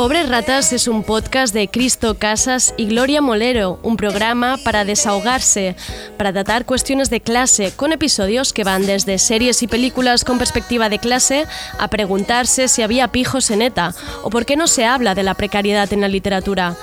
Pobres 0.06 0.30
Ratas 0.30 0.72
es 0.72 0.88
un 0.88 1.02
podcast 1.02 1.52
de 1.52 1.68
Cristo 1.68 2.20
Casas 2.20 2.76
y 2.78 2.86
Gloria 2.86 3.24
Molero, 3.24 3.80
un 3.82 3.98
programa 3.98 4.58
para 4.64 4.86
desahogarse, 4.86 5.76
para 6.16 6.32
tratar 6.32 6.68
cuestiones 6.68 7.10
de 7.10 7.22
clase, 7.22 7.74
con 7.76 7.92
episodios 7.92 8.54
que 8.54 8.64
van 8.64 8.86
desde 8.86 9.18
series 9.18 9.64
y 9.64 9.68
películas 9.68 10.24
con 10.24 10.38
perspectiva 10.38 10.90
de 10.90 11.00
clase 11.00 11.48
a 11.80 11.88
preguntarse 11.88 12.68
si 12.68 12.84
había 12.84 13.08
pijos 13.08 13.50
en 13.50 13.64
ETA 13.64 13.96
o 14.22 14.30
por 14.30 14.46
qué 14.46 14.56
no 14.56 14.68
se 14.68 14.86
habla 14.86 15.16
de 15.16 15.24
la 15.24 15.34
precariedad 15.34 15.92
en 15.92 16.02
la 16.02 16.08
literatura. 16.08 16.78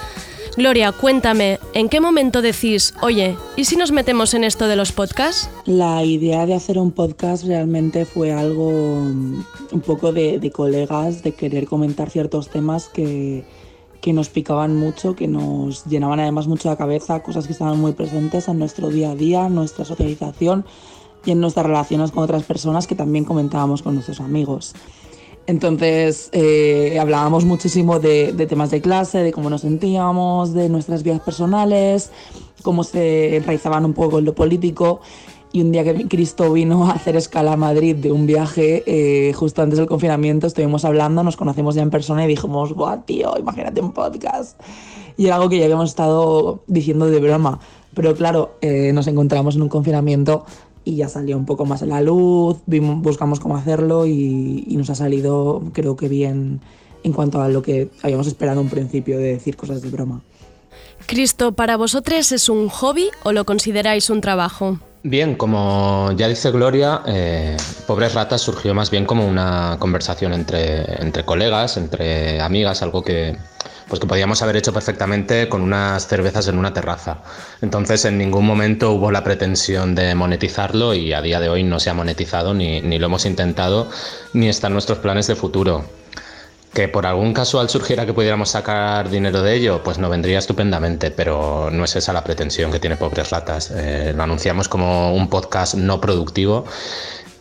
Gloria, 0.54 0.92
cuéntame, 0.92 1.58
¿en 1.72 1.88
qué 1.88 1.98
momento 2.00 2.42
decís, 2.42 2.94
oye, 3.00 3.38
¿y 3.56 3.64
si 3.64 3.76
nos 3.76 3.90
metemos 3.90 4.34
en 4.34 4.44
esto 4.44 4.68
de 4.68 4.76
los 4.76 4.92
podcasts? 4.92 5.48
La 5.64 6.04
idea 6.04 6.44
de 6.44 6.52
hacer 6.52 6.78
un 6.78 6.90
podcast 6.90 7.44
realmente 7.44 8.04
fue 8.04 8.32
algo 8.32 8.68
un 8.68 9.82
poco 9.86 10.12
de, 10.12 10.52
colegas, 10.54 11.22
de 11.22 11.32
querer 11.32 11.66
comentar 11.66 12.10
ciertos 12.10 12.50
temas 12.50 12.90
que, 12.90 13.44
que 14.02 14.12
nos 14.12 14.28
picaban 14.28 14.76
mucho, 14.76 15.16
que 15.16 15.26
nos 15.26 15.86
llenaban 15.86 16.20
además 16.20 16.46
mucho 16.46 16.68
la 16.68 16.76
cabeza, 16.76 17.22
cosas 17.22 17.46
que 17.46 17.54
estaban 17.54 17.80
muy 17.80 17.92
presentes 17.92 18.46
en 18.46 18.58
nuestro 18.58 18.90
día 18.90 19.12
a 19.12 19.14
día, 19.14 19.48
nuestra 19.48 19.86
socialización 19.86 20.66
y 21.24 21.30
en 21.30 21.40
nuestras 21.40 21.64
relaciones 21.64 22.10
con 22.10 22.24
otras 22.24 22.42
personas 22.42 22.86
que 22.86 22.94
también 22.94 23.24
comentábamos 23.24 23.80
con 23.82 23.94
nuestros 23.94 24.20
amigos. 24.20 24.74
Entonces 25.46 26.28
eh, 26.32 26.98
hablábamos 27.00 27.44
muchísimo 27.44 27.98
de, 27.98 28.32
de, 28.32 28.46
temas 28.46 28.70
de 28.70 28.80
clase, 28.80 29.18
de 29.18 29.32
cómo 29.32 29.50
nos 29.50 29.62
sentíamos, 29.62 30.54
de 30.54 30.68
nuestras 30.68 31.02
vidas 31.02 31.20
personales, 31.20 32.10
cómo 32.62 32.84
se 32.84 33.36
enraizaban 33.36 33.84
un 33.84 33.92
poco 33.92 34.18
en 34.20 34.24
lo 34.24 34.34
político. 34.34 35.00
Y 35.54 35.60
un 35.60 35.70
día 35.70 35.84
que 35.84 36.08
Cristo 36.08 36.50
vino 36.50 36.86
a 36.86 36.92
hacer 36.92 37.14
escala 37.14 37.52
a 37.52 37.56
Madrid 37.56 37.94
de 37.94 38.10
un 38.10 38.26
viaje, 38.26 38.82
eh, 38.86 39.34
justo 39.34 39.60
antes 39.60 39.78
del 39.78 39.86
confinamiento, 39.86 40.46
estuvimos 40.46 40.86
hablando, 40.86 41.22
nos 41.22 41.36
conocimos 41.36 41.74
ya 41.74 41.82
en 41.82 41.90
persona 41.90 42.24
y 42.24 42.28
dijimos, 42.28 42.74
¡buah, 42.74 43.02
tío! 43.04 43.34
Imagínate 43.38 43.82
un 43.82 43.92
podcast. 43.92 44.58
Y 45.18 45.26
era 45.26 45.36
algo 45.36 45.50
que 45.50 45.58
ya 45.58 45.64
habíamos 45.64 45.90
estado 45.90 46.62
diciendo 46.68 47.06
de 47.06 47.20
broma. 47.20 47.60
Pero 47.94 48.14
claro, 48.14 48.56
eh, 48.62 48.92
nos 48.94 49.06
encontramos 49.08 49.56
en 49.56 49.62
un 49.62 49.68
confinamiento 49.68 50.46
y 50.84 50.96
ya 50.96 51.08
salió 51.08 51.36
un 51.36 51.46
poco 51.46 51.64
más 51.64 51.82
a 51.82 51.86
la 51.86 52.00
luz, 52.00 52.58
vimos, 52.66 53.00
buscamos 53.02 53.40
cómo 53.40 53.56
hacerlo 53.56 54.06
y, 54.06 54.64
y, 54.66 54.76
nos 54.76 54.90
ha 54.90 54.94
salido 54.94 55.62
creo 55.72 55.96
que 55.96 56.08
bien 56.08 56.60
en 57.04 57.12
cuanto 57.12 57.40
a 57.40 57.48
lo 57.48 57.62
que 57.62 57.90
habíamos 58.02 58.26
esperado 58.26 58.60
en 58.60 58.66
un 58.66 58.70
principio 58.70 59.18
de 59.18 59.24
decir 59.24 59.56
cosas 59.56 59.82
de 59.82 59.90
broma. 59.90 60.22
Cristo, 61.06 61.52
¿para 61.52 61.76
vosotros 61.76 62.32
es 62.32 62.48
un 62.48 62.68
hobby 62.68 63.10
o 63.24 63.32
lo 63.32 63.44
consideráis 63.44 64.08
un 64.10 64.20
trabajo? 64.20 64.78
Bien, 65.04 65.34
como 65.34 66.12
ya 66.16 66.28
dice 66.28 66.52
Gloria, 66.52 67.02
eh, 67.06 67.56
Pobres 67.88 68.14
Ratas 68.14 68.40
surgió 68.40 68.72
más 68.72 68.90
bien 68.90 69.04
como 69.04 69.26
una 69.26 69.76
conversación 69.80 70.32
entre, 70.32 71.02
entre 71.02 71.24
colegas, 71.24 71.76
entre 71.76 72.40
amigas, 72.40 72.82
algo 72.82 73.02
que, 73.02 73.36
pues 73.92 74.00
que 74.00 74.06
podíamos 74.06 74.40
haber 74.40 74.56
hecho 74.56 74.72
perfectamente 74.72 75.50
con 75.50 75.60
unas 75.60 76.06
cervezas 76.06 76.48
en 76.48 76.56
una 76.56 76.72
terraza. 76.72 77.18
Entonces 77.60 78.06
en 78.06 78.16
ningún 78.16 78.46
momento 78.46 78.92
hubo 78.92 79.10
la 79.10 79.22
pretensión 79.22 79.94
de 79.94 80.14
monetizarlo 80.14 80.94
y 80.94 81.12
a 81.12 81.20
día 81.20 81.40
de 81.40 81.50
hoy 81.50 81.62
no 81.62 81.78
se 81.78 81.90
ha 81.90 81.92
monetizado 81.92 82.54
ni, 82.54 82.80
ni 82.80 82.98
lo 82.98 83.08
hemos 83.08 83.26
intentado 83.26 83.90
ni 84.32 84.48
están 84.48 84.72
nuestros 84.72 84.96
planes 84.96 85.26
de 85.26 85.36
futuro. 85.36 85.84
Que 86.72 86.88
por 86.88 87.04
algún 87.04 87.34
casual 87.34 87.68
surgiera 87.68 88.06
que 88.06 88.14
pudiéramos 88.14 88.48
sacar 88.48 89.10
dinero 89.10 89.42
de 89.42 89.56
ello, 89.56 89.82
pues 89.82 89.98
no 89.98 90.08
vendría 90.08 90.38
estupendamente, 90.38 91.10
pero 91.10 91.68
no 91.70 91.84
es 91.84 91.94
esa 91.94 92.14
la 92.14 92.24
pretensión 92.24 92.72
que 92.72 92.78
tiene 92.78 92.96
Pobres 92.96 93.28
Ratas. 93.28 93.72
Eh, 93.76 94.14
lo 94.16 94.22
anunciamos 94.22 94.70
como 94.70 95.14
un 95.14 95.28
podcast 95.28 95.74
no 95.74 96.00
productivo 96.00 96.64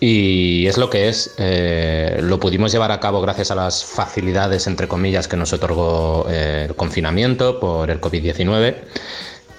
y 0.03 0.65
es 0.65 0.79
lo 0.79 0.89
que 0.89 1.10
es. 1.10 1.36
Eh, 1.38 2.20
lo 2.24 2.39
pudimos 2.39 2.72
llevar 2.72 2.91
a 2.91 3.00
cabo 3.00 3.22
gracias 3.22 3.51
a 3.51 3.55
las 3.55 3.86
facilidades, 3.86 4.65
entre 4.65 4.88
comillas, 4.88 5.27
que 5.27 5.38
nos 5.38 5.53
otorgó 5.53 6.25
eh, 6.27 6.65
el 6.67 6.75
confinamiento 6.75 7.60
por 7.60 7.91
el 7.91 8.01
COVID-19. 8.01 8.77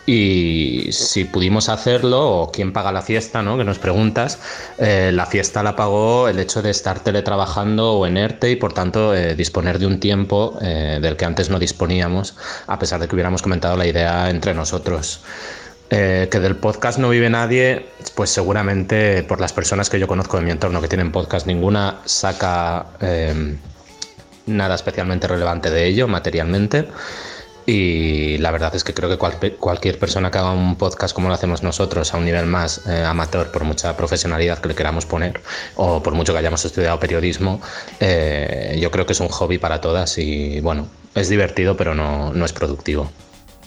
Y 0.04 0.88
si 0.90 1.26
pudimos 1.26 1.68
hacerlo, 1.68 2.28
o 2.28 2.50
quién 2.50 2.72
paga 2.72 2.90
la 2.90 3.02
fiesta, 3.02 3.40
¿no? 3.40 3.56
Que 3.56 3.62
nos 3.62 3.78
preguntas, 3.78 4.40
eh, 4.78 5.12
la 5.14 5.26
fiesta 5.26 5.62
la 5.62 5.76
pagó 5.76 6.26
el 6.26 6.40
hecho 6.40 6.60
de 6.60 6.70
estar 6.70 6.98
teletrabajando 6.98 7.92
o 7.92 8.04
en 8.04 8.16
ERTE 8.16 8.50
y 8.50 8.56
por 8.56 8.72
tanto 8.72 9.12
disponer 9.12 9.78
de 9.78 9.86
un 9.86 10.00
tiempo 10.00 10.58
del 10.60 11.16
que 11.16 11.24
antes 11.24 11.50
no 11.50 11.60
disponíamos, 11.60 12.34
a 12.66 12.80
pesar 12.80 12.98
de 13.00 13.06
que 13.06 13.14
hubiéramos 13.14 13.42
comentado 13.42 13.76
la 13.76 13.86
idea 13.86 14.28
entre 14.28 14.54
nosotros. 14.54 15.20
Eh, 15.94 16.28
que 16.30 16.40
del 16.40 16.56
podcast 16.56 16.98
no 16.98 17.10
vive 17.10 17.28
nadie, 17.28 17.84
pues 18.14 18.30
seguramente 18.30 19.22
por 19.24 19.42
las 19.42 19.52
personas 19.52 19.90
que 19.90 19.98
yo 20.00 20.08
conozco 20.08 20.38
en 20.38 20.46
mi 20.46 20.50
entorno 20.50 20.80
que 20.80 20.88
tienen 20.88 21.12
podcast, 21.12 21.46
ninguna 21.46 22.00
saca 22.06 22.86
eh, 23.02 23.58
nada 24.46 24.74
especialmente 24.74 25.28
relevante 25.28 25.70
de 25.70 25.86
ello 25.86 26.08
materialmente. 26.08 26.88
Y 27.66 28.38
la 28.38 28.50
verdad 28.50 28.74
es 28.74 28.84
que 28.84 28.94
creo 28.94 29.10
que 29.10 29.18
cualquier 29.18 29.98
persona 29.98 30.30
que 30.30 30.38
haga 30.38 30.52
un 30.52 30.76
podcast 30.76 31.14
como 31.14 31.28
lo 31.28 31.34
hacemos 31.34 31.62
nosotros 31.62 32.14
a 32.14 32.16
un 32.16 32.24
nivel 32.24 32.46
más 32.46 32.86
eh, 32.86 33.04
amateur, 33.04 33.52
por 33.52 33.64
mucha 33.64 33.94
profesionalidad 33.94 34.60
que 34.60 34.68
le 34.68 34.74
queramos 34.74 35.04
poner, 35.04 35.42
o 35.76 36.02
por 36.02 36.14
mucho 36.14 36.32
que 36.32 36.38
hayamos 36.38 36.64
estudiado 36.64 36.98
periodismo, 36.98 37.60
eh, 38.00 38.78
yo 38.80 38.90
creo 38.90 39.04
que 39.04 39.12
es 39.12 39.20
un 39.20 39.28
hobby 39.28 39.58
para 39.58 39.82
todas 39.82 40.16
y 40.16 40.58
bueno, 40.60 40.88
es 41.14 41.28
divertido 41.28 41.76
pero 41.76 41.94
no, 41.94 42.32
no 42.32 42.46
es 42.46 42.54
productivo. 42.54 43.12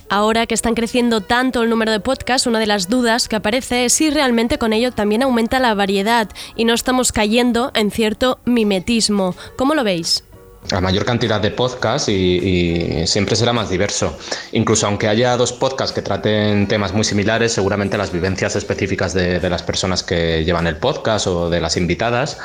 Ahora 0.10 0.46
que 0.46 0.54
están 0.54 0.76
creciendo 0.76 1.22
tanto 1.22 1.64
el 1.64 1.70
número 1.70 1.92
de 1.92 2.00
podcasts, 2.00 2.48
una 2.48 2.60
de 2.60 2.68
las 2.68 2.90
dudas 2.90 3.28
que 3.28 3.36
aparece 3.36 3.86
es 3.86 3.94
si 3.94 4.10
realmente 4.10 4.58
con 4.58 4.74
ello 4.74 4.92
también 4.92 5.24
aumenta 5.24 5.60
la 5.60 5.74
variedad 5.74 6.30
y 6.56 6.66
no 6.66 6.74
estamos 6.74 7.12
cayendo 7.12 7.72
en 7.74 7.92
cierto 7.92 8.40
mimetismo. 8.46 9.36
¿Cómo 9.56 9.74
lo 9.76 9.84
veis? 9.84 10.24
a 10.72 10.82
mayor 10.82 11.06
cantidad 11.06 11.40
de 11.40 11.52
podcasts 11.52 12.10
y, 12.10 13.06
siempre 13.06 13.36
será 13.36 13.54
más 13.54 13.70
diverso. 13.70 14.18
Incluso 14.52 14.88
aunque 14.88 15.08
haya 15.08 15.38
dos 15.38 15.54
podcasts 15.54 15.94
que 15.94 16.02
traten 16.02 16.68
temas 16.68 16.94
muy 16.94 17.04
similares, 17.04 17.54
seguramente 17.54 17.98
las 17.98 18.12
vivencias 18.12 18.56
específicas 18.56 19.14
de, 19.14 19.40
de 19.40 19.50
las 19.50 19.62
personas 19.62 20.04
que 20.04 20.44
llevan 20.44 20.68
el 20.68 20.78
podcast 20.78 21.28
o 21.28 21.50
de 21.50 21.62
las 21.62 21.78
invitadas 21.78 22.40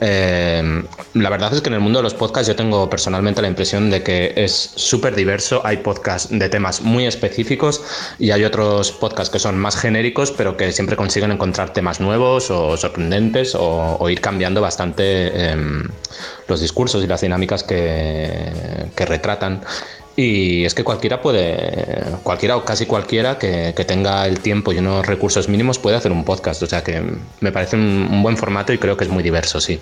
eh, 0.00 0.82
la 1.14 1.30
verdad 1.30 1.54
es 1.54 1.60
que 1.60 1.68
en 1.68 1.74
el 1.74 1.80
mundo 1.80 1.98
de 1.98 2.02
los 2.02 2.14
podcasts 2.14 2.48
yo 2.48 2.56
tengo 2.56 2.88
personalmente 2.90 3.40
la 3.42 3.48
impresión 3.48 3.90
de 3.90 4.02
que 4.02 4.32
es 4.36 4.72
súper 4.74 5.14
diverso. 5.14 5.62
Hay 5.64 5.78
podcasts 5.78 6.28
de 6.30 6.48
temas 6.48 6.82
muy 6.82 7.06
específicos 7.06 7.82
y 8.18 8.30
hay 8.30 8.44
otros 8.44 8.92
podcasts 8.92 9.30
que 9.32 9.38
son 9.38 9.58
más 9.58 9.76
genéricos, 9.76 10.32
pero 10.32 10.56
que 10.56 10.72
siempre 10.72 10.96
consiguen 10.96 11.32
encontrar 11.32 11.72
temas 11.72 12.00
nuevos 12.00 12.50
o 12.50 12.76
sorprendentes 12.76 13.56
o, 13.58 14.08
ir 14.08 14.20
cambiando 14.20 14.60
bastante 14.60 15.50
em, 15.50 15.88
los 16.48 16.60
discursos 16.60 17.02
y 17.02 17.06
las 17.06 17.22
dinámicas 17.22 17.62
que 17.64 18.52
retratan. 18.96 19.62
Y 20.16 20.64
es 20.64 20.74
que 20.74 20.82
cualquiera 20.82 21.20
puede, 21.20 22.02
cualquiera 22.22 22.56
o 22.56 22.64
casi 22.64 22.86
cualquiera 22.86 23.38
que, 23.38 23.72
tenga 23.86 24.26
el 24.26 24.40
tiempo 24.40 24.72
y 24.72 24.78
unos 24.78 25.06
recursos 25.06 25.48
mínimos 25.48 25.78
puede 25.78 25.96
hacer 25.96 26.10
un 26.10 26.24
podcast. 26.24 26.62
O 26.62 26.66
sea 26.66 26.82
que 26.82 27.02
me 27.40 27.52
parece 27.52 27.76
un, 27.76 28.22
buen 28.22 28.38
formato 28.38 28.72
y 28.72 28.78
creo 28.78 28.96
que 28.96 29.04
es 29.04 29.10
muy 29.10 29.22
diverso, 29.22 29.60
sí. 29.60 29.78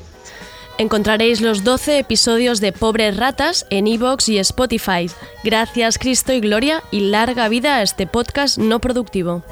Encontraréis 0.77 1.41
los 1.41 1.63
12 1.63 2.01
episodios 2.01 2.61
de 2.61 2.73
Pobres 2.73 3.17
Ratas 3.17 3.65
en 3.71 3.87
iVoox 3.87 4.29
y 4.29 4.39
Spotify. 4.39 5.09
Gracias 5.45 5.99
Cristo 5.99 6.33
y 6.33 6.41
Gloria 6.41 6.83
y 6.91 7.01
larga 7.11 7.49
vida 7.49 7.77
a 7.77 7.83
este 7.83 8.09
podcast 8.09 8.59
no 8.59 8.81
productivo. 8.81 9.45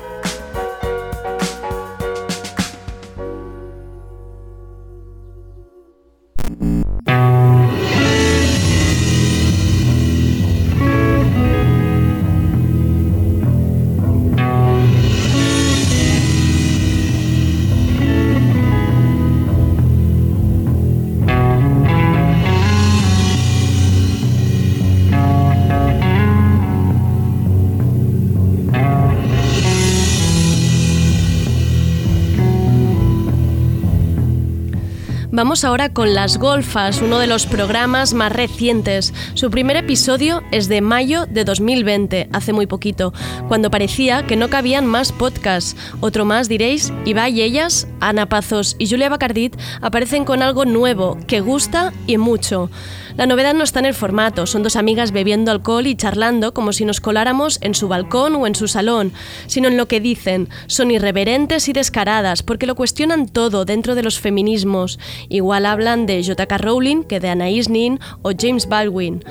Vamos 35.43 35.65
ahora 35.65 35.93
con 35.93 36.15
Las 36.15 36.39
Golfas, 36.39 37.03
uno 37.03 37.19
de 37.19 37.27
los 37.27 37.47
programas 37.47 38.15
más 38.15 38.31
recientes. 38.31 39.13
Su 39.35 39.51
primer 39.51 39.77
episodio 39.77 40.41
es 40.53 40.69
de 40.69 40.81
mayo 40.81 41.27
de 41.27 41.43
2020, 41.43 42.29
hace 42.33 42.53
muy 42.53 42.69
poquito, 42.69 43.13
cuando 43.49 43.69
parecía 43.69 44.25
que 44.25 44.37
no 44.37 44.51
cabían 44.51 44.87
más 44.87 45.11
podcasts. 45.11 45.75
Otro 45.99 46.25
más, 46.25 46.49
diréis, 46.49 46.93
Ibai 47.07 47.41
y 47.41 47.43
ellas, 47.43 47.89
Ana 48.03 48.29
Pazos 48.29 48.77
y 48.79 48.89
Julia 48.89 49.09
Bacardit, 49.09 49.57
aparecen 49.81 50.25
con 50.25 50.43
algo 50.43 50.65
nuevo, 50.65 51.19
que 51.27 51.41
gusta 51.41 51.93
y 52.07 52.19
mucho. 52.19 52.69
La 53.17 53.27
novedad 53.27 53.55
no 53.55 53.63
está 53.63 53.79
en 53.79 53.87
el 53.87 53.95
formato, 53.95 54.47
son 54.47 54.63
dos 54.63 54.77
amigas 54.77 55.13
bebiendo 55.13 55.51
alcohol 55.51 55.87
y 55.87 55.95
charlando 55.95 56.55
como 56.55 56.73
si 56.73 56.85
nos 56.85 57.01
coláramos 57.01 57.59
en 57.61 57.75
su 57.75 57.87
balcón 57.89 58.35
o 58.37 58.47
en 58.47 58.55
su 58.55 58.69
salón, 58.69 59.13
sino 59.47 59.69
en 59.69 59.77
lo 59.77 59.87
que 59.87 60.01
dicen. 60.01 60.49
Son 60.67 60.91
irreverentes 60.91 61.69
y 61.69 61.73
descaradas 61.73 62.43
porque 62.43 62.67
lo 62.67 62.75
cuestionan 62.75 63.29
todo 63.29 63.65
dentro 63.65 63.95
de 63.95 64.03
los 64.03 64.19
feminismos. 64.19 64.99
Igual 65.29 65.67
hablan 65.67 66.07
de 66.07 66.25
J.K. 66.25 66.59
Rowling 66.59 67.05
que 67.05 67.21
de 67.21 67.29
Anaïs 67.29 67.69
Nin 67.69 68.01
o 68.23 68.33
James 68.37 68.67
Baldwin. 68.67 69.23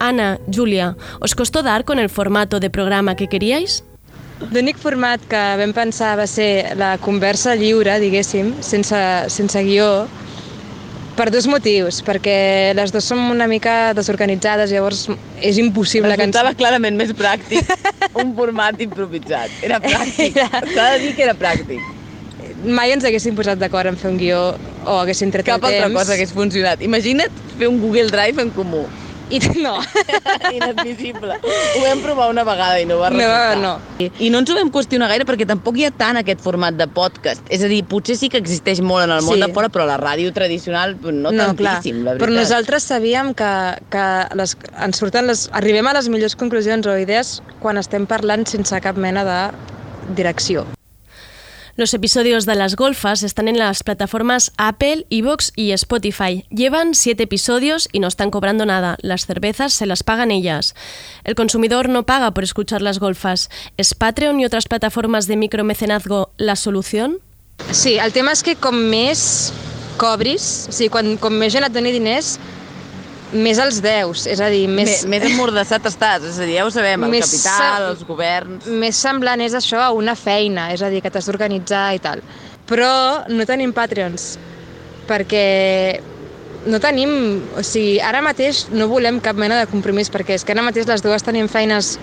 Ana, 0.00 0.40
Julia, 0.52 0.96
¿os 1.20 1.34
costó 1.34 1.62
dar 1.62 1.84
con 1.84 1.98
el 1.98 2.10
formato 2.10 2.60
de 2.60 2.70
programa 2.70 3.14
que 3.14 3.28
queríais? 3.28 3.84
L'únic 4.38 4.78
format 4.78 5.22
que 5.28 5.40
vam 5.58 5.72
pensar 5.74 6.14
va 6.18 6.26
ser 6.30 6.76
la 6.78 6.94
conversa 7.02 7.56
lliure, 7.58 7.98
diguéssim, 7.98 8.54
sense, 8.62 9.00
sense 9.34 9.62
guió, 9.66 10.06
per 11.18 11.32
dos 11.34 11.48
motius, 11.50 11.98
perquè 12.06 12.70
les 12.78 12.92
dues 12.94 13.08
som 13.10 13.18
una 13.32 13.48
mica 13.50 13.92
desorganitzades, 13.98 14.70
llavors 14.70 15.08
és 15.42 15.58
impossible 15.58 16.14
que 16.14 16.28
ens... 16.28 16.38
clarament 16.60 16.94
més 17.00 17.10
pràctic 17.18 17.66
un 18.14 18.30
format 18.38 18.78
improvisat. 18.86 19.58
Era 19.66 19.80
pràctic. 19.88 20.38
S'ha 20.38 20.86
de 20.94 21.02
dir 21.02 21.14
que 21.18 21.26
era 21.26 21.34
pràctic. 21.38 21.82
Mai 22.62 22.94
ens 22.94 23.06
haguéssim 23.06 23.34
posat 23.38 23.58
d'acord 23.58 23.90
en 23.90 23.98
fer 23.98 24.12
un 24.12 24.22
guió 24.22 24.40
o 24.84 25.00
haguéssim 25.02 25.34
tret 25.34 25.46
Cap 25.46 25.58
el 25.58 25.66
temps. 25.66 25.82
Cap 25.82 25.90
altra 25.90 25.98
cosa 25.98 26.14
hagués 26.14 26.34
funcionat. 26.34 26.82
Imagina't 26.86 27.42
fer 27.58 27.70
un 27.70 27.82
Google 27.82 28.08
Drive 28.14 28.42
en 28.42 28.54
comú. 28.54 28.86
I 29.30 29.38
no. 29.64 29.76
Inadmissible. 30.56 31.36
Ho 31.42 31.82
vam 31.82 32.02
provar 32.04 32.30
una 32.32 32.44
vegada 32.48 32.80
i 32.80 32.86
no 32.88 32.98
va 33.00 33.10
resultar. 33.12 33.58
No, 33.58 33.78
no. 33.78 34.08
I 34.18 34.30
no 34.32 34.42
ens 34.42 34.52
ho 34.52 34.56
vam 34.56 34.70
qüestionar 34.72 35.10
gaire 35.12 35.26
perquè 35.28 35.46
tampoc 35.48 35.78
hi 35.78 35.86
ha 35.88 35.92
tant 35.94 36.20
aquest 36.20 36.42
format 36.44 36.76
de 36.78 36.88
podcast. 36.88 37.44
És 37.52 37.64
a 37.64 37.70
dir, 37.70 37.82
potser 37.88 38.18
sí 38.20 38.30
que 38.32 38.40
existeix 38.40 38.80
molt 38.80 39.06
en 39.06 39.16
el 39.18 39.24
món 39.26 39.36
sí. 39.38 39.44
de 39.44 39.50
fora, 39.54 39.70
però 39.72 39.86
la 39.88 39.98
ràdio 40.00 40.32
tradicional 40.36 40.96
no, 41.02 41.30
no 41.30 41.34
tantíssim, 41.36 42.02
clar. 42.02 42.04
la 42.04 42.16
veritat. 42.16 42.24
Però 42.24 42.34
nosaltres 42.34 42.88
sabíem 42.88 43.34
que, 43.38 43.52
que 43.92 44.06
les, 44.40 44.56
ens 44.88 45.04
surten 45.04 45.28
les, 45.30 45.46
arribem 45.58 45.90
a 45.90 45.96
les 45.98 46.10
millors 46.12 46.38
conclusions 46.38 46.88
o 46.88 46.96
idees 46.98 47.38
quan 47.62 47.80
estem 47.80 48.08
parlant 48.08 48.48
sense 48.48 48.80
cap 48.84 48.96
mena 48.96 49.26
de 49.28 49.40
direcció. 50.16 50.64
Los 51.78 51.94
episodios 51.94 52.44
de 52.44 52.56
Las 52.56 52.74
Golfas 52.74 53.22
están 53.22 53.46
en 53.46 53.56
las 53.56 53.84
plataformas 53.84 54.50
Apple, 54.56 55.06
Evox 55.10 55.52
y 55.54 55.70
Spotify. 55.70 56.44
Llevan 56.50 56.92
siete 56.92 57.22
episodios 57.22 57.88
y 57.92 58.00
no 58.00 58.08
están 58.08 58.32
cobrando 58.32 58.66
nada. 58.66 58.96
Las 59.00 59.26
cervezas 59.26 59.74
se 59.74 59.86
las 59.86 60.02
pagan 60.02 60.32
ellas. 60.32 60.74
El 61.22 61.36
consumidor 61.36 61.88
no 61.88 62.02
paga 62.02 62.32
por 62.32 62.42
escuchar 62.42 62.82
Las 62.82 62.98
Golfas. 62.98 63.48
¿Es 63.76 63.94
Patreon 63.94 64.40
y 64.40 64.44
otras 64.44 64.66
plataformas 64.66 65.28
de 65.28 65.36
micromecenazgo 65.36 66.32
la 66.36 66.56
solución? 66.56 67.20
Sí, 67.70 67.96
el 67.96 68.10
tema 68.10 68.34
és 68.34 68.42
que 68.42 68.56
com 68.58 68.74
més 68.74 69.52
cobris, 70.02 70.66
o 70.66 70.74
sigui, 70.74 70.90
quan, 70.90 71.14
com 71.22 71.30
més 71.30 71.54
gent 71.54 71.62
més 73.32 73.58
els 73.60 73.80
deus, 73.84 74.24
és 74.30 74.40
a 74.40 74.48
dir, 74.52 74.64
més... 74.72 75.04
M 75.04 75.12
més 75.12 75.26
emmordassat 75.28 75.88
estàs, 75.90 76.24
és 76.30 76.38
a 76.40 76.46
dir, 76.48 76.56
ja 76.58 76.66
ho 76.66 76.72
sabem, 76.72 77.04
el 77.04 77.16
capital, 77.20 77.88
els 77.92 78.04
governs... 78.08 78.68
Més 78.80 79.00
semblant 79.00 79.42
és 79.44 79.56
això 79.58 79.82
a 79.84 79.90
una 79.96 80.16
feina, 80.18 80.70
és 80.74 80.82
a 80.84 80.90
dir, 80.92 81.02
que 81.04 81.12
t'has 81.12 81.28
d'organitzar 81.28 81.86
i 81.98 82.02
tal. 82.04 82.24
Però 82.68 82.90
no 83.28 83.48
tenim 83.48 83.74
Patreons, 83.76 84.30
perquè 85.08 85.46
no 86.68 86.80
tenim... 86.82 87.12
O 87.58 87.64
sigui, 87.64 87.98
ara 88.04 88.22
mateix 88.24 88.66
no 88.72 88.88
volem 88.90 89.20
cap 89.24 89.38
mena 89.40 89.60
de 89.60 89.68
compromís, 89.70 90.12
perquè 90.12 90.38
és 90.38 90.44
que 90.44 90.56
ara 90.56 90.64
mateix 90.64 90.88
les 90.88 91.04
dues 91.04 91.24
tenim 91.26 91.50
feines 91.52 91.96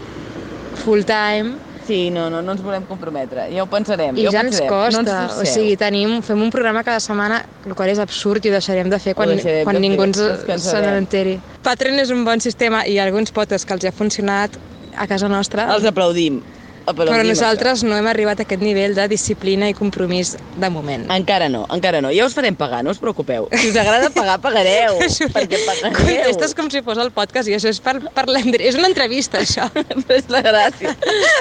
full-time 0.84 1.65
Sí, 1.86 2.10
no, 2.10 2.30
no, 2.34 2.42
no 2.42 2.56
ens 2.56 2.64
volem 2.66 2.86
comprometre. 2.90 3.46
Ja 3.54 3.64
ho 3.64 3.68
pensarem. 3.70 4.18
I 4.18 4.26
ja, 4.26 4.32
ja 4.34 4.42
ho 4.42 4.48
ens 4.48 4.62
costa. 4.66 4.96
No 4.96 5.04
ens 5.04 5.38
o 5.38 5.46
sigui, 5.46 5.76
tenim, 5.78 6.18
fem 6.26 6.42
un 6.42 6.50
programa 6.54 6.82
cada 6.88 7.02
setmana, 7.04 7.44
el 7.66 7.76
qual 7.78 7.92
és 7.94 8.02
absurd 8.02 8.46
i 8.46 8.50
ho 8.50 8.56
deixarem 8.58 8.90
de 8.90 9.00
fer 9.02 9.14
quan, 9.18 9.36
deixarem 9.36 9.68
quan 9.68 9.78
de 9.78 9.84
ningú 9.84 10.08
ens, 10.08 10.22
se 10.66 10.82
n'enteri. 10.82 11.38
Patreon 11.66 12.02
és 12.02 12.14
un 12.16 12.26
bon 12.26 12.42
sistema 12.42 12.84
i 12.90 12.98
alguns 13.02 13.34
potes 13.36 13.66
que 13.66 13.78
els 13.78 13.86
ha 13.86 13.94
funcionat 13.94 14.58
a 14.98 15.08
casa 15.12 15.30
nostra. 15.30 15.68
Els 15.76 15.86
aplaudim. 15.86 16.42
Però 16.86 17.24
nosaltres 17.26 17.82
no 17.86 17.98
hem 17.98 18.08
arribat 18.10 18.42
a 18.42 18.46
aquest 18.46 18.62
nivell 18.62 18.94
de 18.98 19.08
disciplina 19.10 19.70
i 19.72 19.76
compromís 19.78 20.36
de 20.62 20.70
moment. 20.70 21.08
Encara 21.16 21.48
no, 21.50 21.64
encara 21.74 22.02
no. 22.04 22.12
Ja 22.14 22.28
us 22.28 22.36
farem 22.38 22.58
pagar, 22.58 22.84
no 22.86 22.94
us 22.94 23.02
preocupeu. 23.02 23.48
Si 23.56 23.72
us 23.72 23.80
agrada 23.82 24.12
pagar, 24.14 24.38
pagareu. 24.44 25.00
perquè 25.36 25.64
pagareu. 25.66 25.98
Contestes 25.98 26.54
com 26.58 26.70
si 26.74 26.84
fos 26.86 27.02
el 27.02 27.12
podcast 27.16 27.50
i 27.50 27.58
això 27.58 27.74
és 27.74 27.82
per, 27.82 27.98
per 28.14 28.28
És 28.60 28.78
una 28.78 28.92
entrevista, 28.92 29.42
això. 29.42 29.68
Però 30.06 30.20
és 30.20 30.30
la 30.30 30.44
gràcia. 30.46 30.94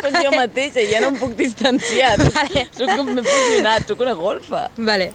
Però 0.05 0.25
jo 0.25 0.33
mateixa 0.37 0.87
ja 0.89 1.05
no 1.05 1.13
em 1.13 1.21
puc 1.21 1.37
distanciar. 1.37 2.17
Vale. 2.25 2.67
Soc 2.73 2.97
m'he 3.05 3.23
fusionat, 3.29 3.89
soc 3.89 4.01
una 4.07 4.17
golfa. 4.19 4.69
Vale. 4.79 5.13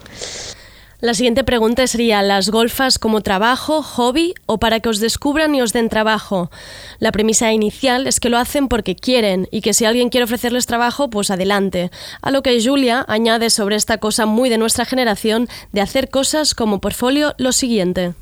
La 1.00 1.14
siguiente 1.14 1.44
pregunta 1.44 1.86
sería, 1.86 2.22
¿las 2.22 2.50
golfas 2.50 2.98
como 2.98 3.22
trabajo, 3.22 3.82
hobby 3.82 4.34
o 4.44 4.58
para 4.58 4.80
que 4.80 4.90
os 4.90 5.00
descubran 5.00 5.54
y 5.54 5.62
os 5.62 5.72
den 5.72 5.88
trabajo? 5.88 6.50
La 6.98 7.10
premisa 7.10 7.52
inicial 7.54 8.06
es 8.06 8.20
que 8.20 8.28
lo 8.28 8.36
hacen 8.36 8.68
porque 8.68 8.96
quieren 8.96 9.48
y 9.50 9.62
que 9.62 9.72
si 9.72 9.86
alguien 9.86 10.10
quiere 10.10 10.24
ofrecerles 10.24 10.66
trabajo, 10.66 11.08
pues 11.08 11.30
adelante. 11.30 11.90
A 12.20 12.30
lo 12.30 12.42
que 12.42 12.62
Julia 12.62 13.06
añade 13.08 13.48
sobre 13.48 13.76
esta 13.76 13.96
cosa 13.96 14.26
muy 14.26 14.50
de 14.50 14.58
nuestra 14.58 14.84
generación 14.84 15.48
de 15.72 15.80
hacer 15.80 16.10
cosas 16.10 16.54
como 16.54 16.82
portfolio 16.82 17.34
lo 17.38 17.52
siguiente. 17.52 18.12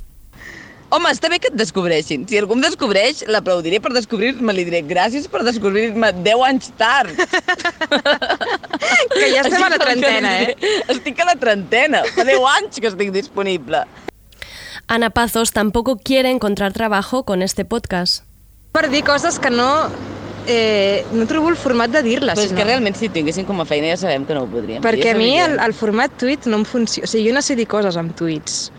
Home, 0.88 1.10
està 1.12 1.28
bé 1.28 1.36
que 1.36 1.50
et 1.50 1.56
descobreixin. 1.58 2.22
Si 2.28 2.38
algú 2.40 2.54
em 2.56 2.62
descobreix, 2.64 3.20
l'aplaudiré 3.28 3.76
per 3.84 3.90
descobrir-me. 3.92 4.54
Li 4.56 4.64
diré 4.64 4.80
gràcies 4.88 5.26
per 5.28 5.42
descobrir-me 5.44 6.14
10 6.24 6.44
anys 6.46 6.70
tard. 6.80 7.12
que 9.12 9.26
ja 9.34 9.42
estem 9.42 9.66
a 9.66 9.68
la 9.68 9.78
trentena, 9.82 10.30
eh? 10.46 10.54
Estic 10.88 11.20
a 11.20 11.28
la 11.28 11.36
trentena. 11.36 12.00
Fa 12.16 12.24
10 12.24 12.46
anys 12.54 12.80
que 12.80 12.88
estic 12.88 13.12
disponible. 13.12 13.82
Ana 14.88 15.10
Pazos 15.12 15.52
tampoco 15.52 15.98
quiere 15.98 16.30
encontrar 16.30 16.72
trabajo 16.72 17.24
con 17.24 17.42
este 17.42 17.66
podcast. 17.66 18.24
Per 18.72 18.88
dir 18.88 19.04
coses 19.04 19.38
que 19.38 19.50
no 19.52 19.90
eh, 20.46 21.04
no 21.12 21.26
trobo 21.28 21.52
el 21.52 21.60
format 21.60 21.92
de 21.92 22.00
dir-les. 22.00 22.32
Però 22.32 22.48
és 22.48 22.56
que 22.56 22.64
realment 22.64 22.96
si 22.96 23.12
tinguéssim 23.12 23.44
com 23.44 23.60
a 23.60 23.68
feina 23.68 23.92
ja 23.92 24.00
sabem 24.00 24.24
que 24.24 24.32
no 24.32 24.46
ho 24.46 24.48
podríem. 24.48 24.80
Perquè 24.80 25.12
ja 25.12 25.16
a 25.18 25.20
mi 25.20 25.34
el, 25.36 25.60
el 25.60 25.76
format 25.76 26.16
tuit 26.16 26.48
no 26.48 26.62
em 26.62 26.64
funciona. 26.64 27.04
O 27.04 27.12
sigui, 27.12 27.28
jo 27.28 27.36
no 27.36 27.44
sé 27.44 27.60
dir 27.60 27.68
coses 27.68 28.00
amb 28.00 28.16
tuits 28.16 28.70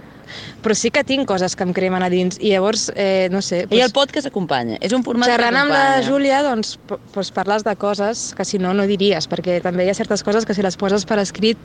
però 0.64 0.76
sí 0.76 0.92
que 0.92 1.04
tinc 1.04 1.28
coses 1.30 1.56
que 1.56 1.66
em 1.68 1.74
cremen 1.74 2.04
a 2.04 2.10
dins 2.10 2.40
i 2.40 2.54
llavors, 2.54 2.90
eh, 2.96 3.30
no 3.32 3.42
sé... 3.42 3.66
Pues, 3.68 3.80
I 3.80 3.86
el 3.86 3.94
podcast 3.96 4.30
acompanya, 4.30 4.78
és 4.82 4.94
un 4.96 5.04
format 5.04 5.32
xerrant 5.32 5.56
que 5.56 5.64
acompanya. 5.64 5.88
amb 5.88 6.04
la 6.04 6.08
Júlia, 6.08 6.44
doncs, 6.46 6.78
pues 7.14 7.32
parles 7.36 7.66
de 7.68 7.76
coses 7.80 8.30
que 8.38 8.46
si 8.46 8.60
no, 8.60 8.74
no 8.74 8.88
diries, 8.90 9.30
perquè 9.30 9.60
també 9.64 9.86
hi 9.86 9.94
ha 9.94 9.98
certes 9.98 10.24
coses 10.24 10.46
que 10.46 10.58
si 10.58 10.66
les 10.66 10.78
poses 10.80 11.06
per 11.10 11.20
escrit 11.24 11.60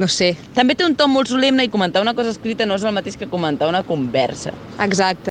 no 0.00 0.08
sé. 0.08 0.34
També 0.54 0.76
té 0.78 0.86
un 0.86 0.94
to 0.96 1.08
molt 1.10 1.28
solemne 1.28 1.66
i 1.66 1.72
comentar 1.72 2.02
una 2.02 2.14
cosa 2.14 2.32
escrita 2.32 2.66
no 2.66 2.78
és 2.78 2.86
el 2.86 2.94
mateix 2.96 3.18
que 3.20 3.28
comentar 3.28 3.68
una 3.68 3.82
conversa. 3.82 4.54
Exacte. 4.80 5.30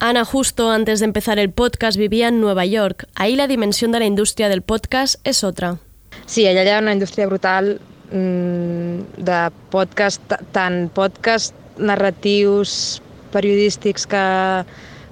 Ana 0.00 0.24
justo 0.24 0.70
antes 0.70 1.00
de 1.00 1.06
empezar 1.06 1.38
el 1.38 1.50
podcast 1.50 1.98
vivía 1.98 2.28
en 2.28 2.40
Nueva 2.40 2.64
York. 2.66 3.08
Ahí 3.16 3.34
la 3.34 3.48
dimensión 3.48 3.90
de 3.90 3.98
la 3.98 4.06
industria 4.06 4.48
del 4.48 4.62
podcast 4.62 5.16
es 5.24 5.42
otra. 5.42 5.78
Sí, 6.26 6.46
allà 6.46 6.62
hi 6.62 6.70
ha 6.70 6.78
una 6.78 6.92
indústria 6.92 7.26
brutal 7.26 7.80
de 8.10 9.40
podcast, 9.70 10.22
tant 10.52 10.86
podcast 10.96 11.54
narratius 11.78 13.02
periodístics 13.32 14.06
que, 14.08 14.24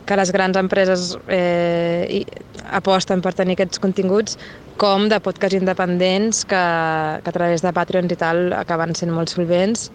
que 0.06 0.16
les 0.16 0.32
grans 0.32 0.56
empreses 0.56 1.16
eh, 1.28 2.24
aposten 2.72 3.20
per 3.22 3.34
tenir 3.36 3.56
aquests 3.56 3.82
continguts, 3.82 4.38
com 4.80 5.08
de 5.08 5.18
podcast 5.20 5.56
independents 5.56 6.44
que, 6.44 6.62
que 7.22 7.30
a 7.30 7.36
través 7.36 7.64
de 7.64 7.72
Patreons 7.72 8.12
i 8.12 8.18
tal 8.20 8.52
acaben 8.56 8.94
sent 8.96 9.12
molt 9.12 9.32
solvents. 9.32 9.90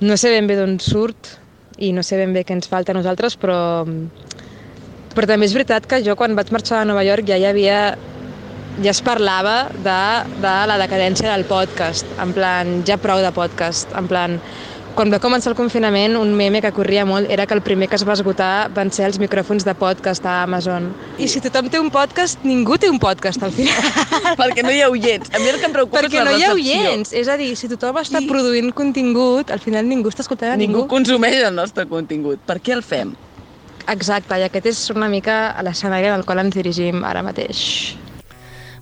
No 0.00 0.16
sé 0.16 0.30
ben 0.34 0.46
bé 0.50 0.56
d'on 0.58 0.78
surt 0.82 1.36
i 1.78 1.92
no 1.92 2.02
sé 2.06 2.18
ben 2.20 2.34
bé 2.34 2.44
què 2.44 2.54
ens 2.56 2.70
falta 2.70 2.92
a 2.92 2.98
nosaltres, 2.98 3.36
però, 3.40 3.84
però 5.14 5.26
també 5.26 5.46
és 5.46 5.54
veritat 5.56 5.86
que 5.86 6.02
jo 6.06 6.16
quan 6.18 6.36
vaig 6.38 6.52
marxar 6.54 6.82
a 6.82 6.88
Nova 6.88 7.04
York 7.06 7.28
ja 7.28 7.38
hi 7.38 7.46
havia 7.48 7.80
ja 8.82 8.90
es 8.90 9.00
parlava 9.04 9.68
de, 9.84 10.00
de 10.40 10.56
la 10.70 10.78
decadència 10.80 11.30
del 11.34 11.44
podcast, 11.48 12.06
en 12.22 12.34
plan, 12.36 12.80
ja 12.88 12.96
prou 13.00 13.20
de 13.22 13.30
podcast, 13.36 13.90
en 13.98 14.08
plan, 14.08 14.38
quan 14.96 15.12
va 15.12 15.20
començar 15.22 15.52
el 15.52 15.56
confinament, 15.56 16.16
un 16.18 16.32
meme 16.36 16.58
que 16.60 16.72
corria 16.74 17.04
molt 17.06 17.30
era 17.30 17.46
que 17.46 17.54
el 17.54 17.62
primer 17.62 17.86
que 17.88 17.94
es 17.96 18.02
va 18.06 18.16
esgotar 18.16 18.70
van 18.74 18.90
ser 18.92 19.06
els 19.06 19.20
micròfons 19.22 19.64
de 19.64 19.74
podcast 19.78 20.26
a 20.26 20.40
Amazon. 20.42 20.90
I 21.16 21.28
si 21.30 21.40
tothom 21.40 21.70
té 21.70 21.78
un 21.80 21.92
podcast, 21.94 22.42
ningú 22.44 22.76
té 22.76 22.90
un 22.90 22.98
podcast 23.00 23.42
al 23.46 23.54
final. 23.54 23.78
Perquè 24.40 24.64
no 24.66 24.74
hi 24.74 24.82
ha 24.82 24.90
oients. 24.90 25.30
A 25.30 25.40
mi 25.40 25.52
el 25.52 25.60
que 25.62 25.70
em 25.70 25.76
preocupa 25.76 26.02
Perquè 26.02 26.18
és 26.18 26.26
la 26.26 26.32
no 26.32 26.36
hi 26.36 26.42
ha 26.42 26.52
recepció. 26.52 26.82
oients. 26.82 27.14
És 27.22 27.30
a 27.30 27.38
dir, 27.40 27.52
si 27.56 27.70
tothom 27.70 28.02
està 28.02 28.20
I... 28.20 28.28
produint 28.28 28.74
contingut, 28.76 29.54
al 29.54 29.62
final 29.62 29.86
ningú 29.88 30.10
està 30.10 30.26
escoltant 30.26 30.58
ningú. 30.58 30.82
Ningú 30.82 30.86
consumeix 30.90 31.38
el 31.46 31.54
nostre 31.54 31.86
contingut. 31.88 32.42
Per 32.44 32.58
què 32.58 32.74
el 32.76 32.82
fem? 32.84 33.14
Exacte, 33.88 34.36
i 34.42 34.44
aquest 34.50 34.66
és 34.74 34.84
una 34.92 35.08
mica 35.08 35.54
l'escenari 35.64 36.10
al 36.10 36.26
qual 36.26 36.42
ens 36.42 36.54
dirigim 36.58 37.06
ara 37.06 37.22
mateix. 37.26 37.94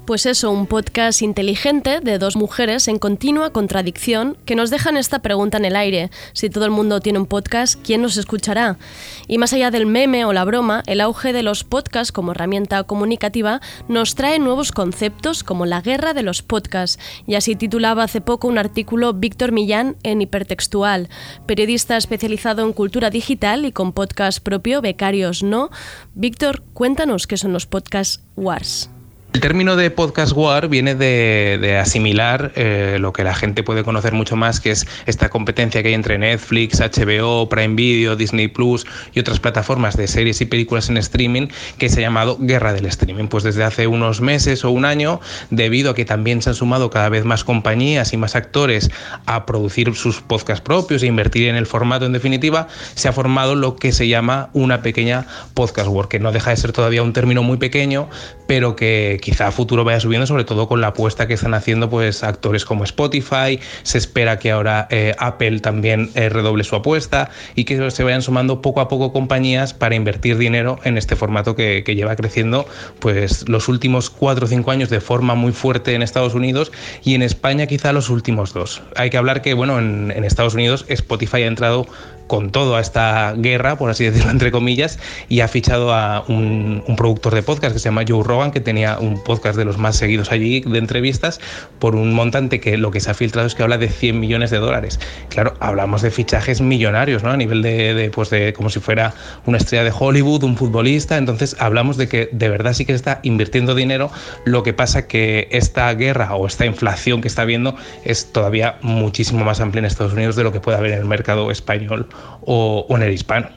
Pues 0.09 0.25
eso, 0.25 0.51
un 0.51 0.67
podcast 0.67 1.21
inteligente 1.21 2.01
de 2.01 2.17
dos 2.17 2.35
mujeres 2.35 2.89
en 2.89 2.99
continua 2.99 3.53
contradicción 3.53 4.39
que 4.47 4.55
nos 4.55 4.71
dejan 4.71 4.97
esta 4.97 5.19
pregunta 5.19 5.59
en 5.59 5.67
el 5.67 5.77
aire. 5.77 6.11
Si 6.33 6.49
todo 6.49 6.65
el 6.65 6.71
mundo 6.71 7.01
tiene 7.01 7.19
un 7.19 7.27
podcast, 7.27 7.79
¿quién 7.85 8.01
nos 8.01 8.17
escuchará? 8.17 8.79
Y 9.27 9.37
más 9.37 9.53
allá 9.53 9.71
del 9.71 9.85
meme 9.85 10.25
o 10.25 10.33
la 10.33 10.47
broma, 10.47 10.83
el 10.87 11.03
auge 11.03 11.35
de 11.35 11.43
los 11.43 11.63
podcasts 11.63 12.11
como 12.11 12.33
herramienta 12.33 12.83
comunicativa 12.85 13.61
nos 13.87 14.15
trae 14.15 14.39
nuevos 14.39 14.73
conceptos 14.73 15.45
como 15.45 15.67
la 15.67 15.83
guerra 15.83 16.15
de 16.15 16.23
los 16.23 16.41
podcasts. 16.41 16.99
Y 17.27 17.35
así 17.35 17.55
titulaba 17.55 18.05
hace 18.05 18.23
poco 18.23 18.49
un 18.49 18.57
artículo 18.57 19.13
Víctor 19.13 19.53
Millán 19.53 19.97
en 20.05 20.23
Hipertextual, 20.23 21.11
periodista 21.45 21.99
especializado 21.99 22.65
en 22.65 22.73
cultura 22.73 23.11
digital 23.11 23.67
y 23.67 23.73
con 23.73 23.93
podcast 23.93 24.43
propio, 24.43 24.81
Becarios 24.81 25.43
No. 25.43 25.69
Víctor, 26.15 26.63
cuéntanos 26.73 27.27
qué 27.27 27.37
son 27.37 27.53
los 27.53 27.67
podcasts 27.67 28.23
wars. 28.37 28.89
El 29.35 29.43
término 29.43 29.77
de 29.77 29.91
podcast 29.91 30.33
war 30.33 30.69
viene 30.69 30.95
de, 30.95 31.79
asimilar 31.79 32.51
eh, 32.57 32.97
lo 32.99 33.13
que 33.13 33.23
la 33.25 33.35
gente 33.35 33.63
puede 33.63 33.85
conocer 33.85 34.15
mucho 34.15 34.37
más, 34.37 34.59
que 34.59 34.71
es 34.71 34.87
esta 35.05 35.29
competencia 35.29 35.83
que 35.83 35.89
hay 35.89 35.95
entre 35.95 36.17
Netflix, 36.17 36.81
HBO, 36.81 37.47
Prime 37.47 37.75
Video, 37.75 38.17
Disney 38.17 38.49
Plus 38.49 38.87
y 39.13 39.21
otras 39.21 39.39
plataformas 39.39 39.99
de 39.99 40.09
series 40.09 40.41
y 40.41 40.47
películas 40.47 40.89
en 40.89 40.97
streaming, 40.97 41.49
que 41.77 41.91
se 41.91 41.99
ha 42.01 42.03
llamado 42.05 42.39
guerra 42.41 42.73
del 42.73 42.87
streaming. 42.87 43.27
Pues 43.29 43.45
desde 43.45 43.65
hace 43.65 43.87
unos 43.87 44.23
meses 44.23 44.65
o 44.65 44.71
un 44.71 44.87
año, 44.87 45.21
debido 45.51 45.91
a 45.91 45.95
que 45.95 46.07
también 46.07 46.41
se 46.41 46.49
han 46.49 46.57
sumado 46.57 46.89
cada 46.89 47.11
vez 47.11 47.27
más 47.27 47.45
compañías 47.45 48.15
y 48.15 48.17
más 48.17 48.35
actores 48.35 48.91
a 49.27 49.45
producir 49.45 49.95
sus 49.95 50.23
podcasts 50.23 50.65
propios 50.65 51.03
e 51.03 51.07
invertir 51.07 51.49
en 51.49 51.57
el 51.57 51.67
formato 51.67 52.07
en 52.07 52.15
definitiva, 52.15 52.67
se 52.95 53.09
ha 53.09 53.13
formado 53.13 53.55
lo 53.55 53.77
que 53.77 53.93
se 53.93 54.09
llama 54.09 54.49
una 54.55 54.81
pequeña 54.81 55.27
podcast 55.53 55.89
war, 55.91 56.09
que 56.09 56.19
no 56.19 56.33
deja 56.33 56.51
de 56.51 56.57
ser 56.57 56.73
todavía 56.73 57.03
un 57.03 57.13
término 57.13 57.43
muy 57.43 57.59
pequeño, 57.59 58.09
pero 58.47 58.75
que 58.75 59.18
quizá 59.19 59.49
a 59.49 59.53
futuro 59.53 59.85
vaya 59.85 60.01
subiendo, 60.01 60.27
sobre 60.27 60.45
todo 60.45 60.69
con 60.69 60.81
la 60.81 60.89
apuesta 60.89 61.27
que 61.27 61.35
están 61.35 61.55
haciendo 61.55 61.91
pues 61.91 62.23
actores 62.23 62.65
como 62.65 62.85
Spotify, 62.85 63.61
se 63.83 63.99
espera 63.99 64.39
que 64.39 64.51
ahora 64.51 64.87
eh, 64.91 65.15
Apple 65.19 65.61
también 65.61 66.11
eh, 66.15 66.29
redoble 66.29 66.65
su 66.65 66.77
apuesta 66.77 67.31
y 67.55 67.65
que 67.65 67.91
se 67.91 68.05
vayan 68.05 68.23
sumando 68.23 68.63
poco 68.63 68.81
a 68.81 68.89
poco 68.89 69.13
compañías 69.13 69.75
para 69.75 69.95
invertir 69.95 70.39
dinero 70.39 70.79
en 70.85 70.99
este 70.99 71.17
formato 71.17 71.55
que, 71.55 71.85
lleva 71.89 72.15
creciendo 72.15 72.67
pues 73.01 73.49
los 73.49 73.67
últimos 73.67 74.11
cuatro 74.11 74.45
o 74.45 74.49
cinco 74.49 74.71
años 74.71 74.91
de 74.91 75.01
forma 75.01 75.35
muy 75.35 75.53
fuerte 75.53 75.95
en 75.95 76.03
Estados 76.03 76.35
Unidos 76.35 76.71
y 77.03 77.15
en 77.15 77.23
España 77.23 77.67
quizá 77.67 77.93
los 77.93 78.11
últimos 78.11 78.53
dos. 78.53 78.83
Hay 78.95 79.11
que 79.11 79.17
hablar 79.17 79.43
que 79.43 79.55
bueno 79.55 79.79
en, 79.79 80.13
en 80.15 80.25
Estados 80.25 80.55
Unidos 80.55 80.85
Spotify 80.89 81.43
ha 81.43 81.47
entrado 81.47 81.87
con 82.29 82.53
todo 82.53 82.77
a 82.77 82.81
esta 82.81 83.35
guerra, 83.37 83.77
por 83.77 83.91
así 83.91 84.05
decirlo, 84.05 84.31
entre 84.31 84.53
comillas, 84.53 84.99
y 85.29 85.41
ha 85.41 85.49
fichado 85.49 85.93
a 85.93 86.25
un, 86.29 86.85
productor 86.97 87.35
de 87.35 87.43
podcast 87.43 87.73
que 87.73 87.79
se 87.81 87.87
llama 87.87 88.05
Joe 88.07 88.23
Rogan, 88.23 88.53
que 88.53 88.61
tenía 88.61 88.99
un 88.99 89.23
podcast 89.25 89.57
de 89.57 89.65
los 89.65 89.79
más 89.79 89.97
seguidos 89.97 90.31
allí 90.31 90.61
de 90.61 90.79
entrevistas, 90.79 91.41
por 91.79 91.97
un 91.97 92.13
montante 92.13 92.61
que 92.61 92.77
lo 92.77 92.91
que 92.91 93.01
se 93.01 93.11
ha 93.11 93.15
filtrado 93.15 93.47
es 93.47 93.55
que 93.55 93.63
habla 93.63 93.79
de 93.79 93.89
100 93.89 94.21
millones 94.21 94.51
de 94.51 94.59
dólares. 94.59 95.01
Claro, 95.31 95.55
hablamos 95.61 96.03
de 96.03 96.11
fichajes 96.11 96.61
millonarios, 96.61 97.23
¿no? 97.23 97.31
A 97.31 97.37
nivel 97.37 97.63
de, 97.63 98.11
pues 98.15 98.31
de 98.31 98.53
como 98.53 98.71
si 98.71 98.81
fuera 98.81 99.15
una 99.47 99.59
estrella 99.59 99.85
de 99.85 99.93
Hollywood, 99.97 100.45
un 100.45 100.57
futbolista, 100.57 101.17
entonces 101.17 101.57
hablamos 101.59 101.97
de 101.97 102.09
que 102.09 102.29
de 102.33 102.49
verdad 102.49 102.75
sí 102.75 102.85
que 102.85 102.93
está 102.93 103.21
invirtiendo 103.23 103.75
dinero, 103.75 104.11
lo 104.45 104.63
que 104.63 104.75
pasa 104.75 105.07
que 105.07 105.49
esta 105.51 105.93
guerra 105.95 106.35
o 106.35 106.47
esta 106.47 106.67
inflación 106.67 107.23
que 107.23 107.29
está 107.29 107.43
habiendo 107.43 107.75
es 108.05 108.33
todavía 108.33 108.77
muchísimo 108.83 109.45
más 109.45 109.61
amplia 109.61 109.81
en 109.81 109.87
Estados 109.87 110.13
Unidos 110.13 110.37
de 110.37 110.45
lo 110.45 110.53
que 110.53 110.61
puede 110.61 110.77
haber 110.77 110.93
en 110.93 110.99
el 110.99 111.07
mercado 111.07 111.51
español 111.51 112.07
o, 112.43 112.87
en 112.91 113.03
el 113.03 113.13
hispano. 113.13 113.49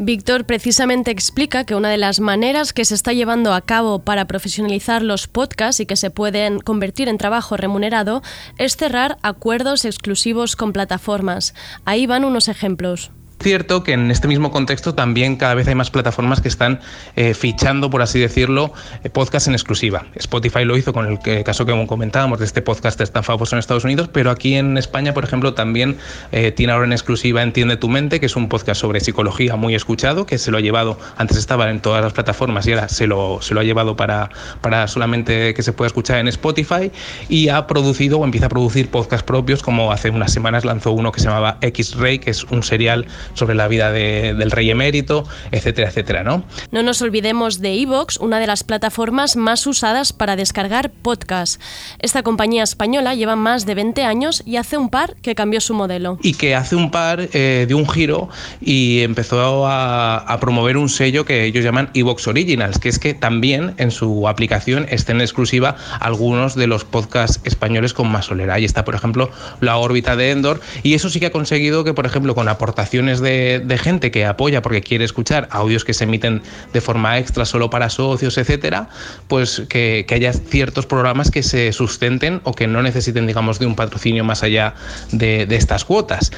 Víctor 0.00 0.44
precisamente 0.44 1.10
explica 1.10 1.64
que 1.64 1.74
una 1.74 1.90
de 1.90 1.96
las 1.96 2.20
maneras 2.20 2.72
que 2.72 2.84
se 2.84 2.94
está 2.94 3.12
llevando 3.12 3.52
a 3.52 3.62
cabo 3.62 3.98
para 3.98 4.26
profesionalizar 4.26 5.02
los 5.02 5.26
podcasts 5.26 5.80
y 5.80 5.86
que 5.86 5.96
se 5.96 6.10
pueden 6.10 6.60
convertir 6.60 7.08
en 7.08 7.18
trabajo 7.18 7.56
remunerado 7.56 8.22
es 8.58 8.76
cerrar 8.76 9.18
acuerdos 9.22 9.84
exclusivos 9.84 10.54
con 10.54 10.72
plataformas. 10.72 11.52
Ahí 11.84 12.06
van 12.06 12.24
unos 12.24 12.46
ejemplos 12.46 13.10
cierto 13.40 13.84
que 13.84 13.92
en 13.92 14.10
este 14.10 14.28
mismo 14.28 14.50
contexto 14.50 14.94
también 14.94 15.36
cada 15.36 15.54
vez 15.54 15.68
hay 15.68 15.74
más 15.74 15.90
plataformas 15.90 16.40
que 16.40 16.48
están 16.48 16.80
eh, 17.16 17.34
fichando, 17.34 17.90
por 17.90 18.02
así 18.02 18.18
decirlo, 18.18 18.72
eh, 19.04 19.10
podcast 19.10 19.48
en 19.48 19.54
exclusiva. 19.54 20.06
Spotify 20.16 20.64
lo 20.64 20.76
hizo 20.76 20.92
con 20.92 21.06
el 21.06 21.44
caso 21.44 21.64
que 21.64 21.86
comentábamos 21.86 22.38
de 22.38 22.44
este 22.44 22.62
podcast 22.62 23.00
tan 23.10 23.24
famoso 23.24 23.54
en 23.54 23.60
Estados 23.60 23.84
Unidos, 23.84 24.08
pero 24.12 24.30
aquí 24.30 24.54
en 24.56 24.76
España, 24.76 25.14
por 25.14 25.24
ejemplo, 25.24 25.54
también 25.54 25.96
eh, 26.32 26.52
tiene 26.52 26.72
ahora 26.72 26.86
en 26.86 26.92
exclusiva 26.92 27.42
Entiende 27.42 27.76
tu 27.76 27.88
mente, 27.88 28.20
que 28.20 28.26
es 28.26 28.36
un 28.36 28.48
podcast 28.48 28.80
sobre 28.80 29.00
psicología 29.00 29.56
muy 29.56 29.74
escuchado, 29.74 30.26
que 30.26 30.38
se 30.38 30.50
lo 30.50 30.58
ha 30.58 30.60
llevado, 30.60 30.98
antes 31.16 31.36
estaba 31.36 31.70
en 31.70 31.80
todas 31.80 32.02
las 32.02 32.12
plataformas 32.12 32.66
y 32.66 32.72
ahora 32.72 32.88
se 32.88 33.06
lo, 33.06 33.40
se 33.40 33.54
lo 33.54 33.60
ha 33.60 33.64
llevado 33.64 33.96
para, 33.96 34.30
para 34.60 34.88
solamente 34.88 35.54
que 35.54 35.62
se 35.62 35.72
pueda 35.72 35.86
escuchar 35.86 36.18
en 36.18 36.28
Spotify 36.28 36.90
y 37.28 37.48
ha 37.48 37.66
producido 37.66 38.18
o 38.18 38.24
empieza 38.24 38.46
a 38.46 38.48
producir 38.48 38.90
podcasts 38.90 39.24
propios, 39.24 39.62
como 39.62 39.92
hace 39.92 40.10
unas 40.10 40.32
semanas 40.32 40.64
lanzó 40.64 40.92
uno 40.92 41.12
que 41.12 41.20
se 41.20 41.26
llamaba 41.26 41.58
X-Ray, 41.60 42.18
que 42.18 42.30
es 42.30 42.44
un 42.44 42.62
serial 42.62 43.06
sobre 43.34 43.54
la 43.54 43.68
vida 43.68 43.92
del 43.92 44.50
rey 44.50 44.70
emérito, 44.70 45.26
etcétera, 45.50 45.88
etcétera, 45.88 46.24
¿no? 46.24 46.44
No 46.70 46.82
nos 46.82 47.02
olvidemos 47.02 47.60
de 47.60 47.74
Evox, 47.74 48.18
una 48.18 48.38
de 48.38 48.46
las 48.46 48.64
plataformas 48.64 49.36
más 49.36 49.66
usadas 49.66 50.12
para 50.12 50.36
descargar 50.36 50.90
podcasts. 50.90 51.60
Esta 51.98 52.22
compañía 52.22 52.62
española 52.62 53.14
lleva 53.14 53.36
más 53.36 53.66
de 53.66 53.74
20 53.74 54.04
años 54.04 54.42
y 54.46 54.56
hace 54.56 54.76
un 54.76 54.90
par 54.90 55.14
que 55.22 55.34
cambió 55.34 55.60
su 55.60 55.74
modelo. 55.74 56.18
Y 56.22 56.34
que 56.34 56.54
hace 56.54 56.76
un 56.76 56.90
par 56.90 57.28
eh, 57.32 57.64
dio 57.66 57.76
un 57.76 57.88
giro 57.88 58.28
y 58.60 59.00
empezó 59.00 59.66
a, 59.66 60.18
a 60.18 60.40
promover 60.40 60.76
un 60.76 60.88
sello 60.88 61.24
que 61.24 61.44
ellos 61.44 61.64
llaman 61.64 61.90
Evox 61.94 62.26
Originals, 62.26 62.78
que 62.78 62.88
es 62.88 62.98
que 62.98 63.14
también 63.14 63.74
en 63.78 63.90
su 63.90 64.28
aplicación 64.28 64.86
estén 64.88 65.16
en 65.16 65.22
exclusiva 65.22 65.76
algunos 66.00 66.54
de 66.54 66.66
los 66.66 66.84
podcasts 66.84 67.40
españoles 67.44 67.92
con 67.92 68.10
más 68.10 68.26
solera. 68.26 68.54
Ahí 68.54 68.64
está, 68.64 68.84
por 68.84 68.94
ejemplo, 68.94 69.30
La 69.60 69.76
órbita 69.76 70.16
de 70.16 70.30
Endor 70.30 70.60
y 70.82 70.94
eso 70.94 71.10
sí 71.10 71.20
que 71.20 71.26
ha 71.26 71.32
conseguido 71.32 71.84
que, 71.84 71.94
por 71.94 72.06
ejemplo, 72.06 72.34
con 72.34 72.48
aportaciones 72.48 73.17
de, 73.20 73.80
gente 73.82 74.10
que 74.10 74.24
apoya 74.24 74.62
porque 74.62 74.80
quiere 74.80 75.04
escuchar 75.04 75.48
audios 75.50 75.84
que 75.84 75.94
se 75.94 76.04
emiten 76.04 76.42
de 76.72 76.80
forma 76.80 77.18
extra 77.18 77.44
solo 77.44 77.70
para 77.70 77.90
socios, 77.90 78.38
etcétera, 78.38 78.88
pues 79.28 79.62
que, 79.68 80.06
haya 80.10 80.32
ciertos 80.32 80.86
programas 80.86 81.30
que 81.30 81.42
se 81.42 81.72
sustenten 81.72 82.40
o 82.44 82.52
que 82.52 82.66
no 82.66 82.82
necesiten, 82.82 83.26
digamos, 83.26 83.58
de 83.58 83.66
un 83.66 83.76
patrocinio 83.76 84.24
más 84.24 84.42
allá 84.42 84.74
de, 85.12 85.46
de 85.46 85.56
estas 85.56 85.84
cuotas. 85.84 86.30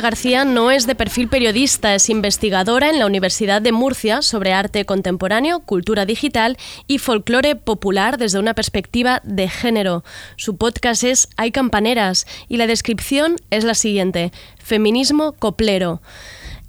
García 0.00 0.44
no 0.44 0.70
es 0.70 0.86
de 0.86 0.94
perfil 0.94 1.28
periodista, 1.28 1.94
es 1.94 2.10
investigadora 2.10 2.90
en 2.90 2.98
la 2.98 3.06
Universidad 3.06 3.62
de 3.62 3.72
Murcia 3.72 4.22
sobre 4.22 4.52
arte 4.52 4.84
contemporáneo, 4.84 5.60
cultura 5.60 6.06
digital 6.06 6.56
y 6.86 6.98
folclore 6.98 7.56
popular 7.56 8.18
desde 8.18 8.38
una 8.38 8.54
perspectiva 8.54 9.20
de 9.24 9.48
género. 9.48 10.04
Su 10.36 10.56
podcast 10.56 11.04
es 11.04 11.28
Hay 11.36 11.52
campaneras 11.52 12.26
y 12.48 12.56
la 12.56 12.66
descripción 12.66 13.36
es 13.50 13.64
la 13.64 13.74
siguiente, 13.74 14.32
feminismo 14.58 15.32
coplero. 15.32 16.02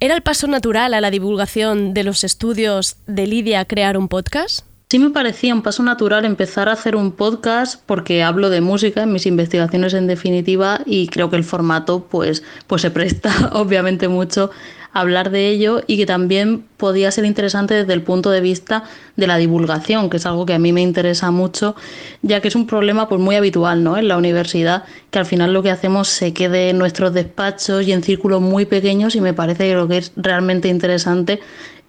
¿Era 0.00 0.14
el 0.14 0.22
paso 0.22 0.46
natural 0.46 0.94
a 0.94 1.00
la 1.00 1.10
divulgación 1.10 1.92
de 1.92 2.04
los 2.04 2.24
estudios 2.24 2.96
de 3.06 3.26
Lidia 3.26 3.64
crear 3.64 3.98
un 3.98 4.08
podcast? 4.08 4.69
Sí 4.90 4.98
me 4.98 5.10
parecía 5.10 5.54
un 5.54 5.62
paso 5.62 5.84
natural 5.84 6.24
empezar 6.24 6.68
a 6.68 6.72
hacer 6.72 6.96
un 6.96 7.12
podcast 7.12 7.80
porque 7.86 8.24
hablo 8.24 8.50
de 8.50 8.60
música 8.60 9.04
en 9.04 9.12
mis 9.12 9.24
investigaciones 9.24 9.94
en 9.94 10.08
definitiva 10.08 10.80
y 10.84 11.06
creo 11.06 11.30
que 11.30 11.36
el 11.36 11.44
formato 11.44 12.08
pues, 12.10 12.42
pues 12.66 12.82
se 12.82 12.90
presta 12.90 13.30
obviamente 13.52 14.08
mucho 14.08 14.50
hablar 14.92 15.30
de 15.30 15.46
ello 15.46 15.82
y 15.86 15.96
que 15.96 16.06
también 16.06 16.64
podía 16.76 17.12
ser 17.12 17.24
interesante 17.24 17.74
desde 17.74 17.92
el 17.92 18.02
punto 18.02 18.32
de 18.32 18.40
vista 18.40 18.82
de 19.14 19.28
la 19.28 19.36
divulgación, 19.36 20.10
que 20.10 20.16
es 20.16 20.26
algo 20.26 20.44
que 20.44 20.54
a 20.54 20.58
mí 20.58 20.72
me 20.72 20.82
interesa 20.82 21.30
mucho, 21.30 21.76
ya 22.22 22.40
que 22.40 22.48
es 22.48 22.56
un 22.56 22.66
problema 22.66 23.08
pues 23.08 23.20
muy 23.20 23.36
habitual 23.36 23.84
¿no? 23.84 23.96
en 23.96 24.08
la 24.08 24.16
universidad, 24.16 24.82
que 25.12 25.20
al 25.20 25.26
final 25.26 25.52
lo 25.52 25.62
que 25.62 25.70
hacemos 25.70 26.08
se 26.08 26.32
quede 26.32 26.70
en 26.70 26.78
nuestros 26.78 27.14
despachos 27.14 27.86
y 27.86 27.92
en 27.92 28.02
círculos 28.02 28.40
muy 28.40 28.64
pequeños 28.64 29.14
y 29.14 29.20
me 29.20 29.34
parece 29.34 29.68
que 29.68 29.74
lo 29.74 29.86
que 29.86 29.98
es 29.98 30.12
realmente 30.16 30.66
interesante 30.66 31.38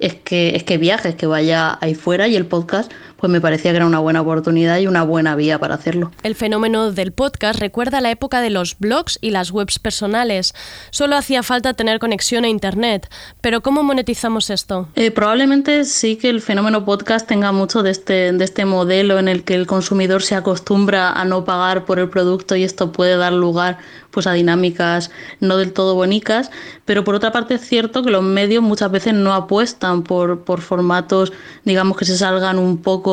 es 0.02 0.16
que, 0.16 0.56
es 0.56 0.64
que 0.64 0.78
viajes, 0.78 1.16
que 1.16 1.28
vaya 1.28 1.78
ahí 1.82 1.96
fuera 1.96 2.28
y 2.28 2.36
el 2.36 2.46
podcast 2.46 2.92
pues 3.22 3.32
me 3.32 3.40
parecía 3.40 3.70
que 3.72 3.78
era 3.78 3.86
una 3.86 4.00
buena 4.00 4.22
oportunidad 4.22 4.80
y 4.80 4.88
una 4.88 5.04
buena 5.04 5.36
vía 5.36 5.60
para 5.60 5.76
hacerlo. 5.76 6.12
El 6.24 6.34
fenómeno 6.34 6.92
del 6.92 7.12
podcast 7.12 7.60
recuerda 7.60 8.02
la 8.02 8.10
época 8.10 8.42
de 8.42 8.50
los 8.50 8.80
blogs 8.80 9.20
y 9.22 9.30
las 9.30 9.52
webs 9.52 9.78
personales. 9.78 10.56
Solo 10.90 11.16
hacía 11.16 11.44
falta 11.44 11.76
tener 11.76 12.00
conexión 12.00 12.46
a 12.46 12.48
Internet. 12.48 13.10
Pero 13.40 13.62
¿cómo 13.62 13.84
monetizamos 13.84 14.50
esto? 14.50 14.88
Eh, 14.96 15.12
probablemente 15.12 15.86
sí 15.86 16.16
que 16.16 16.30
el 16.30 16.42
fenómeno 16.42 16.84
podcast 16.84 17.28
tenga 17.28 17.52
mucho 17.52 17.84
de 17.84 17.92
este, 17.92 18.32
de 18.32 18.44
este 18.44 18.66
modelo 18.66 19.20
en 19.20 19.28
el 19.28 19.44
que 19.44 19.54
el 19.54 19.68
consumidor 19.68 20.24
se 20.24 20.34
acostumbra 20.34 21.12
a 21.12 21.24
no 21.24 21.46
pagar 21.46 21.86
por 21.86 22.00
el 22.00 22.10
producto 22.10 22.56
y 22.56 22.64
esto 22.64 22.92
puede 22.92 23.18
dar 23.18 23.34
lugar 23.34 23.78
pues 24.12 24.28
a 24.28 24.34
dinámicas 24.34 25.10
no 25.40 25.58
del 25.58 25.74
todo 25.74 25.96
bonitas, 25.96 26.52
pero 26.86 27.04
por 27.04 27.16
otra 27.16 27.32
parte 27.32 27.56
es 27.56 27.62
cierto 27.62 28.04
que 28.04 28.12
los 28.12 28.24
medios 28.24 28.62
muchas 28.62 28.92
veces 28.92 29.14
no 29.14 29.34
apuestan 29.34 30.04
por, 30.04 30.42
por 30.42 30.62
formatos, 30.62 31.32
digamos, 31.64 31.98
que 31.98 32.06
se 32.06 32.18
salgan 32.18 32.60
un 32.60 32.78
poco 32.78 33.11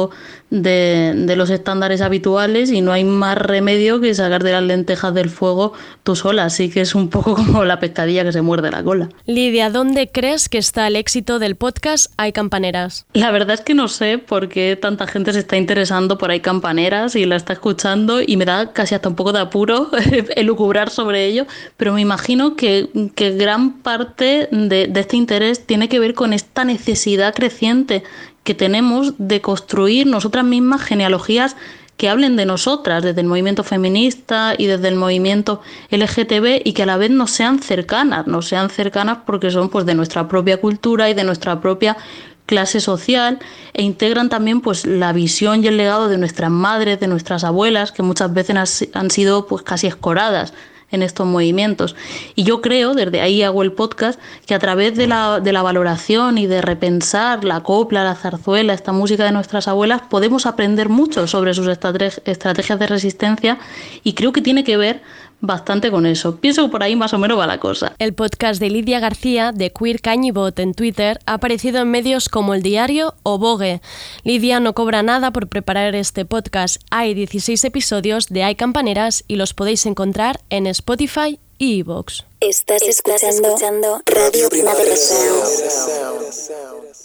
de, 0.51 1.13
de, 1.15 1.37
los 1.37 1.51
estándares 1.51 2.01
habituales 2.01 2.71
y 2.71 2.81
no 2.81 2.93
hay 2.93 3.05
más 3.05 3.37
remedio 3.37 4.01
que 4.01 4.15
sacar 4.15 4.43
de 4.43 4.53
las 4.53 4.63
lentejas 4.63 5.13
del 5.13 5.29
fuego 5.29 5.75
tú 6.05 6.17
sola, 6.17 6.45
así 6.45 6.71
que 6.71 6.81
es 6.81 6.95
un 6.95 7.09
poco 7.11 7.35
como 7.37 7.65
la 7.65 7.79
pescadilla 7.81 8.25
que 8.25 8.33
se 8.33 8.43
muerde 8.43 8.71
la 8.71 8.83
cola. 8.83 9.09
Lidia, 9.27 9.71
¿dónde 9.71 10.09
crees 10.09 10.49
que 10.49 10.59
está 10.59 10.87
el 10.87 10.97
éxito 10.97 11.39
del 11.39 11.57
podcast 11.57 12.13
Hay 12.17 12.33
Campaneras? 12.33 13.07
La 13.13 13.31
verdad 13.31 13.55
es 13.55 13.61
que 13.61 13.75
no 13.75 13.89
sé 13.89 14.19
por 14.19 14.49
qué 14.49 14.77
tanta 14.81 15.07
gente 15.07 15.33
se 15.33 15.41
está 15.41 15.57
interesando 15.57 16.17
por 16.17 16.31
Hay 16.31 16.41
Campaneras 16.41 17.15
y 17.15 17.27
la 17.27 17.37
está 17.37 17.53
escuchando 17.53 18.21
y 18.23 18.37
me 18.37 18.45
da 18.45 18.73
casi 18.73 18.95
hasta 18.95 19.09
un 19.09 19.17
poco 19.17 19.33
de 19.33 19.41
apuro 19.41 19.91
elucubrar 20.37 20.91
sobre 20.91 21.27
ello, 21.27 21.47
pero 21.77 21.93
me 21.93 22.01
imagino 22.01 22.57
que, 22.57 22.89
que 23.15 23.33
gran 23.33 23.83
parte 23.83 24.49
de, 24.51 24.87
de 24.87 25.01
este 25.01 25.17
interés 25.17 25.67
tiene 25.67 25.89
que 25.89 25.99
ver 25.99 26.15
con 26.15 26.33
esta 26.33 26.65
necesidad 26.65 27.35
creciente 27.35 28.03
que 28.49 28.55
tenemos 28.55 29.13
de 29.19 29.43
construir 29.43 30.07
nosotras 30.07 30.43
mismas 30.43 30.81
genealogías 30.81 31.55
que 31.99 32.09
hablen 32.09 32.35
de 32.35 32.47
nosotras 32.47 33.03
desde 33.03 33.21
el 33.21 33.27
movimiento 33.27 33.63
feminista 33.63 34.55
y 34.57 34.65
desde 34.65 34.89
el 34.89 34.95
movimiento 34.95 35.61
LGTB 35.91 36.63
y 36.65 36.73
que 36.73 36.85
a 36.85 36.87
la 36.87 36.97
vez 36.97 37.11
nos 37.11 37.31
sean 37.31 37.59
cercanas, 37.59 38.27
nos 38.27 38.49
sean 38.49 38.71
cercanas 38.71 39.19
porque 39.27 39.51
son 39.51 39.69
pues 39.69 39.85
de 39.85 39.95
nuestra 39.95 40.29
propia 40.29 40.63
cultura 40.63 41.11
y 41.11 41.13
de 41.13 41.25
nuestra 41.25 41.61
propia 41.61 41.99
clase 42.47 42.81
social 42.81 43.39
e 43.75 43.83
integran 43.83 44.31
también 44.31 44.63
pues 44.63 44.87
la 44.87 45.13
visión 45.13 45.63
y 45.63 45.67
el 45.67 45.77
legado 45.77 46.09
de 46.09 46.17
nuestras 46.17 46.51
madres, 46.51 47.01
de 47.01 47.07
nuestras 47.07 47.45
abuelas, 47.45 47.93
que 47.93 48.03
muchas 48.03 48.33
veces 48.33 48.89
han 48.95 49.11
sido 49.11 49.47
pues 49.47 49.63
casi 49.63 49.89
escoradas 49.89 50.55
en 50.90 51.03
estos 51.03 51.27
movimientos. 51.27 51.96
Y 52.35 52.44
yo 52.44 52.61
creo, 52.61 52.94
desde 52.94 53.20
ahí 53.20 53.42
hago 53.42 53.62
el 53.62 53.72
podcast, 53.72 54.18
que 54.46 54.55
a 54.55 54.59
través 54.59 54.96
de 54.96 55.07
la, 55.07 55.40
de 55.40 55.53
la 55.53 55.62
valoración 55.62 56.38
y 56.38 56.46
de 56.46 56.62
repensar 56.62 57.44
la 57.44 57.62
copla, 57.62 58.05
la 58.05 58.14
zarzuela, 58.14 58.72
esta 58.72 58.92
música 58.92 59.24
de 59.24 59.33
nuestras 59.33 59.68
abuelas, 59.68 60.03
podemos 60.09 60.46
aprender 60.46 60.88
mucho 60.88 61.27
sobre 61.27 61.55
sus 61.55 61.68
estrategias 61.68 62.79
de 62.79 62.87
resistencia 62.87 63.59
y 64.03 64.14
creo 64.14 64.33
que 64.33 64.40
tiene 64.40 64.64
que 64.64 64.77
ver 64.77 65.03
bastante 65.40 65.90
con 65.90 66.07
eso. 66.07 66.37
Pienso 66.37 66.64
que 66.64 66.70
por 66.70 66.83
ahí 66.83 66.96
más 66.96 67.12
o 67.14 67.18
menos 67.18 67.38
va 67.38 67.46
la 67.46 67.61
cosa. 67.61 67.94
El 67.98 68.14
podcast 68.14 68.61
de 68.61 68.70
Lidia 68.70 69.01
García, 69.01 69.53
de 69.53 69.72
Queer 69.72 70.01
Cañibot 70.01 70.59
en 70.59 70.74
Twitter, 70.74 71.18
ha 71.27 71.35
aparecido 71.35 71.81
en 71.81 71.90
medios 71.90 72.29
como 72.29 72.55
El 72.55 72.62
Diario 72.62 73.14
o 73.22 73.38
Vogue. 73.38 73.81
Lidia 74.24 74.61
no 74.61 74.74
cobra 74.74 75.03
nada 75.03 75.33
por 75.33 75.48
preparar 75.48 75.94
este 75.94 76.24
podcast. 76.24 76.83
Hay 76.90 77.14
16 77.14 77.64
episodios 77.64 78.29
de 78.29 78.44
Hay 78.44 78.55
Campaneras 78.55 79.24
y 79.29 79.37
los 79.37 79.55
podéis 79.55 79.87
encontrar 79.87 80.40
en 80.51 80.66
Spotify 80.66 81.38
y 81.59 81.81
Evox. 81.81 82.24
Estás 82.40 82.83
escuchando, 82.83 84.03
Radio 84.07 84.48
Primavera 84.48 84.94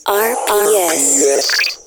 RPS. 0.06 1.83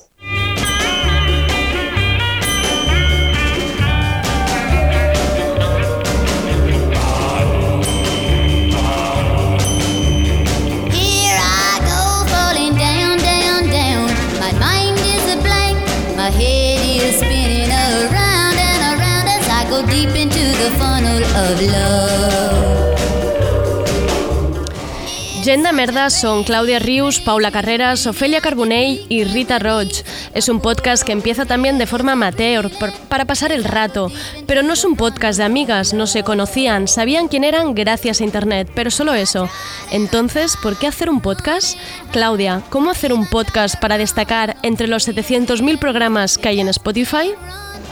Gent 25.47 25.65
de 25.65 25.71
merda 25.71 26.09
son 26.09 26.43
Claudia 26.43 26.77
Rius, 26.77 27.21
Paula 27.21 27.51
Carreras, 27.51 28.05
Ofelia 28.05 28.41
Carbonell 28.41 29.05
y 29.07 29.23
Rita 29.23 29.59
Roach. 29.59 30.03
Es 30.33 30.49
un 30.49 30.59
podcast 30.59 31.03
que 31.03 31.13
empieza 31.13 31.45
también 31.45 31.77
de 31.77 31.87
forma 31.87 32.11
amateur, 32.11 32.69
para 33.07 33.23
pasar 33.23 33.53
el 33.53 33.63
rato. 33.63 34.11
Pero 34.45 34.61
no 34.61 34.73
es 34.73 34.83
un 34.83 34.97
podcast 34.97 35.37
de 35.37 35.45
amigas, 35.45 35.93
no 35.93 36.05
se 36.05 36.23
conocían, 36.23 36.89
sabían 36.89 37.29
quién 37.29 37.45
eran 37.45 37.75
gracias 37.75 38.19
a 38.19 38.25
Internet, 38.25 38.69
pero 38.75 38.91
solo 38.91 39.13
eso. 39.13 39.49
Entonces, 39.91 40.57
¿por 40.61 40.77
qué 40.77 40.87
hacer 40.87 41.09
un 41.09 41.21
podcast? 41.21 41.77
Claudia, 42.11 42.61
¿cómo 42.69 42.91
hacer 42.91 43.13
un 43.13 43.25
podcast 43.25 43.79
para 43.79 43.97
destacar 43.97 44.57
entre 44.63 44.87
los 44.87 45.07
700.000 45.07 45.79
programas 45.79 46.37
que 46.37 46.49
hay 46.49 46.59
en 46.59 46.67
Spotify? 46.67 47.31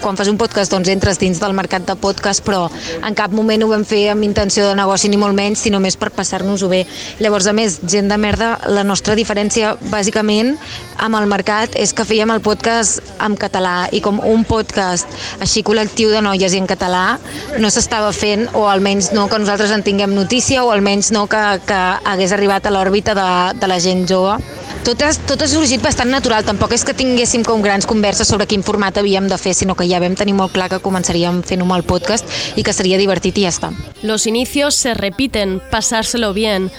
Quan 0.01 0.17
fas 0.17 0.29
un 0.31 0.37
podcast 0.37 0.73
doncs 0.73 0.89
entres 0.91 1.19
dins 1.21 1.39
del 1.41 1.55
mercat 1.57 1.85
de 1.87 1.95
podcast, 1.99 2.43
però 2.45 2.65
en 3.01 3.15
cap 3.17 3.33
moment 3.35 3.63
ho 3.63 3.69
vam 3.71 3.85
fer 3.87 4.09
amb 4.13 4.25
intenció 4.27 4.67
de 4.67 4.75
negoci 4.77 5.09
ni 5.11 5.19
molt 5.21 5.37
menys, 5.37 5.63
sinó 5.65 5.79
més 5.83 5.97
per 5.99 6.11
passar-nos-ho 6.15 6.69
bé. 6.71 6.83
Llavors, 7.19 7.47
a 7.47 7.53
més, 7.55 7.79
gent 7.87 8.11
de 8.11 8.17
merda, 8.21 8.55
la 8.71 8.83
nostra 8.87 9.15
diferència 9.15 9.75
bàsicament 9.91 10.55
amb 10.97 11.19
el 11.19 11.27
mercat 11.27 11.75
és 11.79 11.91
que 11.93 12.05
fèiem 12.07 12.31
el 12.31 12.41
podcast 12.43 13.01
en 13.23 13.35
català 13.39 13.89
i 13.91 14.01
com 14.03 14.21
un 14.23 14.45
podcast 14.47 15.09
així 15.43 15.63
col·lectiu 15.65 16.11
de 16.13 16.21
noies 16.23 16.55
i 16.55 16.61
en 16.61 16.69
català 16.69 17.17
no 17.59 17.71
s'estava 17.71 18.11
fent 18.15 18.47
o 18.55 18.65
almenys 18.71 19.11
no 19.15 19.27
que 19.31 19.39
nosaltres 19.41 19.73
en 19.75 19.83
tinguem 19.83 20.15
notícia 20.15 20.63
o 20.63 20.71
almenys 20.71 21.11
no 21.15 21.25
que, 21.31 21.43
que 21.67 21.81
hagués 22.05 22.35
arribat 22.35 22.65
a 22.65 22.73
l'òrbita 22.75 23.15
de, 23.17 23.29
de 23.59 23.71
la 23.71 23.79
gent 23.83 24.05
jove. 24.09 24.39
Tot 24.85 25.01
ha, 25.01 25.09
tot 25.25 25.41
ha 25.41 25.47
sorgit 25.49 25.81
bastant 25.81 26.11
natural, 26.13 26.43
tampoc 26.45 26.75
és 26.75 26.83
que 26.85 26.93
tinguéssim 26.93 27.41
com 27.45 27.63
grans 27.65 27.87
converses 27.89 28.29
sobre 28.29 28.45
quin 28.45 28.61
format 28.61 28.99
havíem 29.01 29.25
de 29.31 29.39
fer, 29.41 29.55
sinó 29.57 29.73
que 29.73 29.84
ja 29.89 30.01
vam 30.03 30.15
tenir 30.15 30.35
molt 30.37 30.53
clar 30.55 30.69
que 30.71 30.81
començaríem 30.83 31.41
fent 31.45 31.63
un 31.63 31.71
mal 31.71 31.85
podcast 31.87 32.29
i 32.55 32.63
que 32.63 32.73
seria 32.73 32.99
divertit 33.01 33.37
i 33.37 33.45
ja 33.45 33.53
està. 33.53 33.71
Los 34.03 34.27
inicios 34.27 34.75
se 34.75 34.93
repiten, 34.93 35.61
pasárselo 35.71 36.33
bien. 36.33 36.71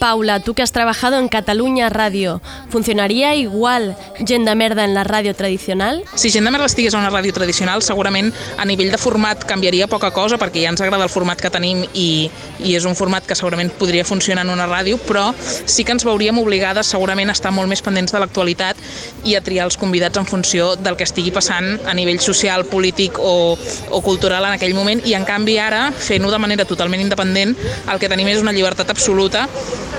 Paula, 0.00 0.40
tú 0.40 0.54
que 0.54 0.62
has 0.62 0.72
trabajado 0.72 1.18
en 1.18 1.28
Cataluña 1.28 1.90
Radio, 1.90 2.40
¿funcionaría 2.70 3.34
igual 3.34 3.98
gent 4.26 4.48
de 4.48 4.54
merda 4.54 4.86
en 4.86 4.94
la 4.94 5.04
ràdio 5.04 5.36
tradicional? 5.36 6.02
Si 6.14 6.30
gent 6.30 6.46
de 6.46 6.50
merda 6.50 6.64
estigués 6.64 6.94
a 6.94 6.98
una 6.98 7.10
ràdio 7.12 7.34
tradicional, 7.36 7.82
segurament 7.84 8.32
a 8.56 8.64
nivell 8.64 8.88
de 8.90 8.96
format 8.96 9.44
canviaria 9.44 9.90
poca 9.92 10.08
cosa, 10.10 10.38
perquè 10.40 10.62
ja 10.64 10.70
ens 10.72 10.80
agrada 10.80 11.04
el 11.04 11.12
format 11.12 11.36
que 11.36 11.50
tenim 11.52 11.84
i, 11.92 12.30
i 12.64 12.72
és 12.78 12.86
un 12.88 12.96
format 12.96 13.28
que 13.28 13.36
segurament 13.36 13.68
podria 13.76 14.06
funcionar 14.08 14.46
en 14.48 14.54
una 14.54 14.64
ràdio, 14.64 14.96
però 15.04 15.34
sí 15.36 15.84
que 15.84 15.92
ens 15.92 16.08
veuríem 16.08 16.40
obligades 16.40 16.88
segurament 16.88 17.28
a 17.28 17.36
estar 17.36 17.52
molt 17.52 17.68
més 17.68 17.84
pendents 17.84 18.16
de 18.16 18.24
l'actualitat 18.24 18.80
i 19.28 19.36
a 19.36 19.44
triar 19.44 19.68
els 19.68 19.76
convidats 19.76 20.16
en 20.16 20.24
funció 20.24 20.72
del 20.80 20.96
que 20.96 21.04
estigui 21.04 21.28
passant 21.30 21.76
a 21.84 21.92
nivell 21.92 22.24
social, 22.24 22.64
polític 22.64 23.20
o, 23.20 23.52
o 23.92 24.00
cultural 24.00 24.48
en 24.48 24.56
aquell 24.56 24.72
moment 24.72 25.04
i 25.04 25.12
en 25.12 25.28
canvi 25.28 25.60
ara, 25.60 25.90
fent-ho 25.92 26.32
de 26.32 26.40
manera 26.40 26.64
totalment 26.64 27.04
independent, 27.04 27.52
el 27.84 28.00
que 28.00 28.08
tenim 28.08 28.32
és 28.32 28.40
una 28.40 28.56
llibertat 28.56 28.88
absoluta 28.88 29.44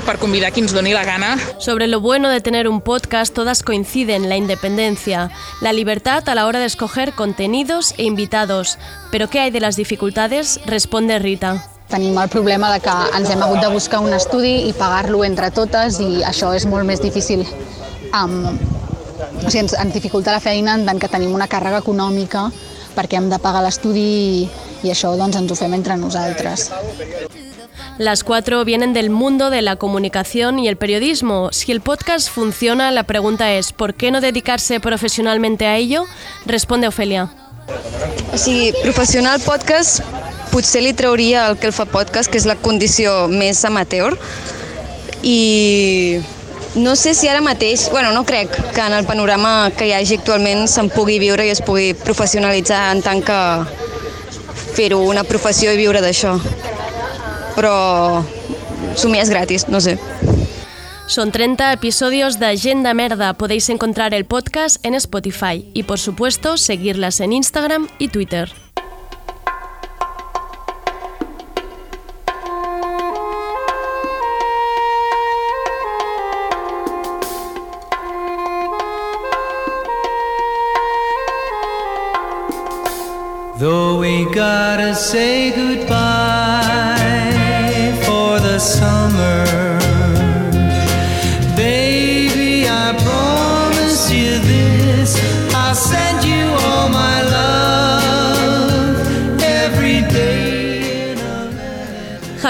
para 0.06 0.20
convidar 0.20 0.50
a 0.50 0.52
quien 0.52 0.66
nos 0.66 0.74
doni 0.74 0.94
la 0.94 1.04
gana. 1.04 1.38
Sobre 1.60 1.88
lo 1.88 2.02
bueno 2.02 2.30
de 2.30 2.42
tener 2.42 2.68
un 2.68 2.82
podcast, 2.82 3.34
todas 3.34 3.64
coinciden, 3.64 4.30
la 4.30 4.38
independencia, 4.38 5.32
la 5.62 5.74
libertad 5.74 6.28
a 6.28 6.36
la 6.36 6.46
hora 6.46 6.60
de 6.60 6.66
escoger 6.66 7.14
contenidos 7.14 7.94
e 7.98 8.04
invitados. 8.04 8.78
Pero 9.12 9.30
¿qué 9.30 9.40
hay 9.40 9.52
de 9.52 9.60
las 9.60 9.76
dificultades? 9.76 10.60
Responde 10.66 11.20
Rita. 11.20 11.66
Tenim 11.90 12.18
el 12.18 12.30
problema 12.30 12.72
de 12.72 12.80
que 12.80 12.94
ens 13.18 13.30
hem 13.30 13.42
hagut 13.44 13.60
de 13.60 13.68
buscar 13.68 14.00
un 14.00 14.14
estudi 14.16 14.70
i 14.70 14.72
pagar-lo 14.72 15.26
entre 15.28 15.52
totes 15.52 16.00
i 16.00 16.24
això 16.24 16.54
és 16.56 16.66
molt 16.66 16.88
més 16.88 17.04
difícil. 17.04 17.44
Um, 18.16 18.56
o 19.44 19.50
sigui, 19.50 19.66
ens, 19.66 19.76
ens 19.76 19.94
dificulta 19.94 20.32
la 20.32 20.40
feina 20.40 20.78
en 20.80 20.88
tant 20.88 21.02
que 21.04 21.12
tenim 21.12 21.36
una 21.36 21.50
càrrega 21.52 21.84
econòmica 21.84 22.48
perquè 22.96 23.20
hem 23.20 23.28
de 23.32 23.40
pagar 23.44 23.66
l'estudi 23.66 24.08
i, 24.08 24.50
i 24.88 24.96
això 24.96 25.12
doncs, 25.20 25.36
ens 25.36 25.52
ho 25.52 25.60
fem 25.60 25.76
entre 25.76 26.00
nosaltres. 26.00 26.70
Las 27.98 28.24
cuatro 28.24 28.66
vienen 28.66 28.94
del 28.94 29.10
mundo 29.10 29.50
de 29.50 29.62
la 29.62 29.76
comunicación 29.76 30.60
y 30.60 30.68
el 30.68 30.78
periodismo. 30.78 31.50
Si 31.52 31.72
el 31.72 31.82
podcast 31.82 32.30
funciona, 32.30 32.92
la 32.92 33.04
pregunta 33.04 33.54
es, 33.54 33.74
¿por 33.74 33.94
qué 33.94 34.12
no 34.12 34.22
dedicarse 34.22 34.80
profesionalmente 34.80 35.68
a 35.68 35.78
ello? 35.78 36.06
Responde 36.46 36.88
Ofelia. 36.88 37.30
O 38.34 38.38
sigui, 38.38 38.74
professional 38.82 39.40
podcast 39.42 40.02
potser 40.52 40.82
li 40.84 40.94
trauria 40.94 41.46
el 41.48 41.58
que 41.60 41.70
el 41.70 41.76
fa 41.76 41.86
podcast, 41.86 42.32
que 42.32 42.40
és 42.40 42.48
la 42.48 42.58
condició 42.60 43.28
més 43.32 43.62
amateur, 43.68 44.18
i 45.24 46.20
no 46.76 46.96
sé 46.96 47.14
si 47.16 47.30
ara 47.32 47.44
mateix, 47.44 47.90
bueno, 47.92 48.12
no 48.16 48.26
crec 48.26 48.52
que 48.74 48.82
en 48.82 48.96
el 48.96 49.06
panorama 49.06 49.72
que 49.78 49.88
hi 49.88 49.94
hagi 49.96 50.20
actualment 50.20 50.68
se'n 50.72 50.92
pugui 50.92 51.20
viure 51.24 51.46
i 51.48 51.54
es 51.54 51.64
pugui 51.64 51.94
professionalitzar 51.94 52.84
en 52.96 53.04
tant 53.06 53.24
que 53.24 53.40
fer-ho 54.76 55.04
una 55.08 55.24
professió 55.28 55.72
i 55.72 55.80
viure 55.80 56.04
d'això 56.04 56.38
però 57.56 58.24
somiar 58.96 59.26
és 59.26 59.30
gratis, 59.34 59.68
no 59.68 59.82
sé. 59.82 59.98
Son 61.12 61.32
30 61.32 61.74
episodios 61.74 62.40
de 62.40 62.46
Agenda 62.46 62.94
Merda. 62.94 63.34
Podéis 63.34 63.70
encontrar 63.70 64.14
el 64.14 64.24
podcast 64.24 64.84
en 64.86 64.96
Spotify 64.96 65.70
y, 65.74 65.84
por 65.84 66.00
supuesto, 66.00 66.56
seguirlas 66.56 67.20
en 67.20 67.34
Instagram 67.34 67.90
y 68.00 68.08
Twitter. 68.08 68.54
Though 83.60 84.00
we 84.00 84.24
gotta 84.34 84.96
say 84.96 85.52
goodbye 85.52 86.11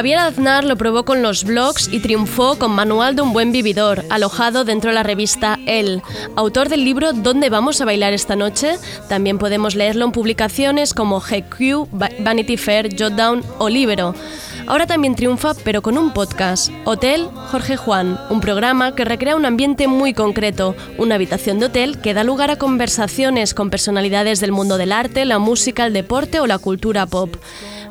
Javier 0.01 0.17
Aznar 0.17 0.63
lo 0.63 0.77
probó 0.77 1.05
con 1.05 1.21
los 1.21 1.43
blogs 1.43 1.87
y 1.93 1.99
triunfó 1.99 2.57
con 2.57 2.71
Manual 2.71 3.15
de 3.15 3.21
un 3.21 3.33
buen 3.33 3.51
vividor, 3.51 4.03
alojado 4.09 4.65
dentro 4.65 4.89
de 4.89 4.95
la 4.95 5.03
revista 5.03 5.59
El. 5.67 6.01
Autor 6.35 6.69
del 6.69 6.83
libro 6.83 7.13
¿Dónde 7.13 7.51
vamos 7.51 7.79
a 7.81 7.85
bailar 7.85 8.11
esta 8.11 8.35
noche? 8.35 8.79
También 9.09 9.37
podemos 9.37 9.75
leerlo 9.75 10.05
en 10.05 10.11
publicaciones 10.11 10.95
como 10.95 11.19
GQ, 11.19 11.87
Vanity 11.91 12.57
Fair, 12.57 12.89
Jotdown 12.97 13.43
o 13.59 13.69
Libero. 13.69 14.15
Ahora 14.65 14.87
también 14.87 15.13
triunfa, 15.13 15.53
pero 15.63 15.83
con 15.83 15.99
un 15.99 16.13
podcast, 16.13 16.71
Hotel 16.85 17.27
Jorge 17.51 17.77
Juan, 17.77 18.19
un 18.31 18.41
programa 18.41 18.95
que 18.95 19.05
recrea 19.05 19.35
un 19.35 19.45
ambiente 19.45 19.87
muy 19.87 20.15
concreto, 20.15 20.75
una 20.97 21.13
habitación 21.13 21.59
de 21.59 21.67
hotel 21.67 21.99
que 21.99 22.15
da 22.15 22.23
lugar 22.23 22.49
a 22.49 22.55
conversaciones 22.55 23.53
con 23.53 23.69
personalidades 23.69 24.39
del 24.39 24.51
mundo 24.51 24.79
del 24.79 24.93
arte, 24.93 25.25
la 25.25 25.37
música, 25.37 25.85
el 25.85 25.93
deporte 25.93 26.39
o 26.39 26.47
la 26.47 26.57
cultura 26.57 27.05
pop. 27.05 27.35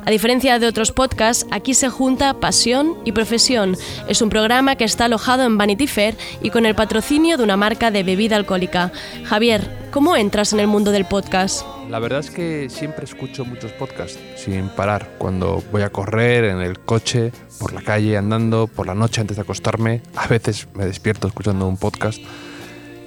A 0.03 0.09
diferencia 0.09 0.57
de 0.57 0.65
otros 0.65 0.91
podcasts, 0.91 1.45
aquí 1.51 1.75
se 1.75 1.89
junta 1.89 2.33
pasión 2.33 2.97
y 3.05 3.11
profesión. 3.11 3.77
Es 4.07 4.23
un 4.23 4.29
programa 4.29 4.75
que 4.75 4.83
está 4.83 5.05
alojado 5.05 5.43
en 5.43 5.59
Vanity 5.59 5.85
Fair 5.85 6.17
y 6.41 6.49
con 6.49 6.65
el 6.65 6.73
patrocinio 6.73 7.37
de 7.37 7.43
una 7.43 7.55
marca 7.55 7.91
de 7.91 8.01
bebida 8.01 8.35
alcohólica. 8.35 8.91
Javier, 9.25 9.69
¿cómo 9.91 10.15
entras 10.15 10.53
en 10.53 10.59
el 10.59 10.65
mundo 10.65 10.91
del 10.91 11.05
podcast? 11.05 11.63
La 11.87 11.99
verdad 11.99 12.21
es 12.21 12.31
que 12.31 12.67
siempre 12.69 13.05
escucho 13.05 13.45
muchos 13.45 13.73
podcasts 13.73 14.17
sin 14.37 14.69
parar. 14.69 15.07
Cuando 15.19 15.63
voy 15.71 15.83
a 15.83 15.91
correr, 15.91 16.45
en 16.45 16.61
el 16.61 16.79
coche, 16.79 17.31
por 17.59 17.71
la 17.71 17.81
calle, 17.81 18.17
andando, 18.17 18.65
por 18.65 18.87
la 18.87 18.95
noche 18.95 19.21
antes 19.21 19.37
de 19.37 19.43
acostarme, 19.43 20.01
a 20.15 20.25
veces 20.25 20.67
me 20.73 20.85
despierto 20.85 21.27
escuchando 21.27 21.67
un 21.67 21.77
podcast 21.77 22.19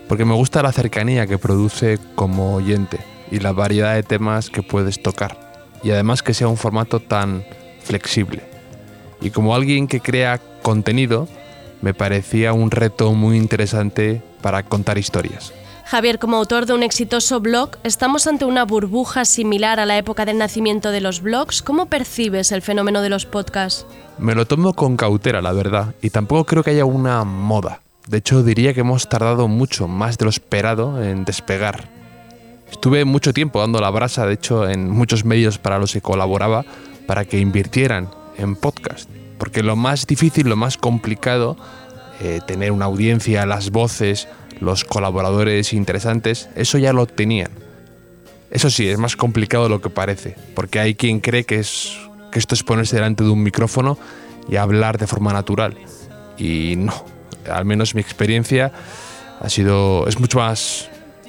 porque 0.08 0.24
me 0.24 0.34
gusta 0.34 0.62
la 0.62 0.70
cercanía 0.70 1.26
que 1.26 1.38
produce 1.38 1.98
como 2.14 2.54
oyente 2.54 3.00
y 3.32 3.40
la 3.40 3.52
variedad 3.52 3.94
de 3.94 4.02
temas 4.02 4.50
que 4.50 4.62
puedes 4.62 5.02
tocar 5.02 5.43
y 5.84 5.90
además 5.90 6.22
que 6.22 6.34
sea 6.34 6.48
un 6.48 6.56
formato 6.56 6.98
tan 6.98 7.44
flexible. 7.82 8.42
Y 9.20 9.30
como 9.30 9.54
alguien 9.54 9.86
que 9.86 10.00
crea 10.00 10.40
contenido, 10.62 11.28
me 11.82 11.94
parecía 11.94 12.52
un 12.52 12.70
reto 12.70 13.12
muy 13.12 13.36
interesante 13.36 14.22
para 14.40 14.62
contar 14.62 14.98
historias. 14.98 15.52
Javier, 15.84 16.18
como 16.18 16.38
autor 16.38 16.64
de 16.64 16.72
un 16.72 16.82
exitoso 16.82 17.40
blog, 17.40 17.76
¿estamos 17.84 18.26
ante 18.26 18.46
una 18.46 18.64
burbuja 18.64 19.26
similar 19.26 19.78
a 19.78 19.86
la 19.86 19.98
época 19.98 20.24
del 20.24 20.38
nacimiento 20.38 20.90
de 20.90 21.02
los 21.02 21.20
blogs? 21.20 21.62
¿Cómo 21.62 21.86
percibes 21.86 22.52
el 22.52 22.62
fenómeno 22.62 23.02
de 23.02 23.10
los 23.10 23.26
podcasts? 23.26 23.86
Me 24.18 24.34
lo 24.34 24.46
tomo 24.46 24.72
con 24.72 24.96
cautela, 24.96 25.42
la 25.42 25.52
verdad, 25.52 25.94
y 26.00 26.08
tampoco 26.08 26.46
creo 26.46 26.62
que 26.62 26.70
haya 26.70 26.86
una 26.86 27.24
moda. 27.24 27.82
De 28.08 28.18
hecho, 28.18 28.42
diría 28.42 28.72
que 28.72 28.80
hemos 28.80 29.08
tardado 29.08 29.46
mucho, 29.46 29.86
más 29.86 30.16
de 30.16 30.24
lo 30.24 30.30
esperado, 30.30 31.02
en 31.02 31.24
despegar. 31.24 31.93
Estuve 32.70 33.04
mucho 33.04 33.32
tiempo 33.32 33.60
dando 33.60 33.80
la 33.80 33.90
brasa, 33.90 34.26
de 34.26 34.34
hecho, 34.34 34.68
en 34.68 34.90
muchos 34.90 35.24
medios 35.24 35.58
para 35.58 35.78
los 35.78 35.92
que 35.92 36.00
colaboraba, 36.00 36.64
para 37.06 37.24
que 37.24 37.38
invirtieran 37.38 38.08
en 38.36 38.56
podcast. 38.56 39.08
Porque 39.38 39.62
lo 39.62 39.76
más 39.76 40.06
difícil, 40.06 40.48
lo 40.48 40.56
más 40.56 40.76
complicado, 40.76 41.56
eh, 42.20 42.40
tener 42.46 42.72
una 42.72 42.86
audiencia, 42.86 43.46
las 43.46 43.70
voces, 43.70 44.28
los 44.60 44.84
colaboradores 44.84 45.72
interesantes, 45.72 46.48
eso 46.56 46.78
ya 46.78 46.92
lo 46.92 47.06
tenían. 47.06 47.50
Eso 48.50 48.70
sí, 48.70 48.88
es 48.88 48.98
más 48.98 49.16
complicado 49.16 49.64
de 49.64 49.70
lo 49.70 49.80
que 49.80 49.90
parece, 49.90 50.36
porque 50.54 50.78
hay 50.78 50.94
quien 50.94 51.20
cree 51.20 51.44
que, 51.44 51.58
es, 51.58 51.96
que 52.30 52.38
esto 52.38 52.54
es 52.54 52.62
ponerse 52.62 52.96
delante 52.96 53.24
de 53.24 53.30
un 53.30 53.42
micrófono 53.42 53.98
y 54.48 54.56
hablar 54.56 54.98
de 54.98 55.06
forma 55.06 55.32
natural. 55.32 55.76
Y 56.38 56.74
no, 56.76 56.94
al 57.50 57.64
menos 57.64 57.94
mi 57.94 58.00
experiencia 58.00 58.72
ha 59.40 59.48
sido, 59.48 60.06
es 60.06 60.20
mucho 60.20 60.38
más 60.38 60.88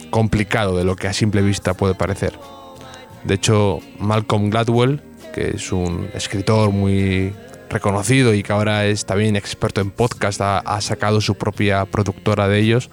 complicado 0.10 0.78
de 0.78 0.84
lo 0.84 0.96
que 0.96 1.08
a 1.08 1.14
simple 1.14 1.42
vista 1.42 1.74
puede 1.74 1.96
parecer. 1.96 2.34
De 3.24 3.36
hecho, 3.36 3.80
Malcolm 4.00 4.50
Gladwell, 4.50 5.02
que 5.34 5.52
es 5.56 5.72
un 5.72 6.10
escritor 6.14 6.72
muy 6.72 7.34
reconocido 7.70 8.34
y 8.34 8.44
que 8.44 8.54
ahora 8.54 8.86
es 8.86 9.06
también 9.06 9.36
experto 9.36 9.82
en 9.82 9.92
podcast, 9.92 10.40
ha, 10.42 10.60
ha, 10.60 10.82
sacado 10.82 11.22
su 11.22 11.36
propia 11.36 11.86
productora 11.86 12.48
de 12.48 12.60
ellos, 12.60 12.90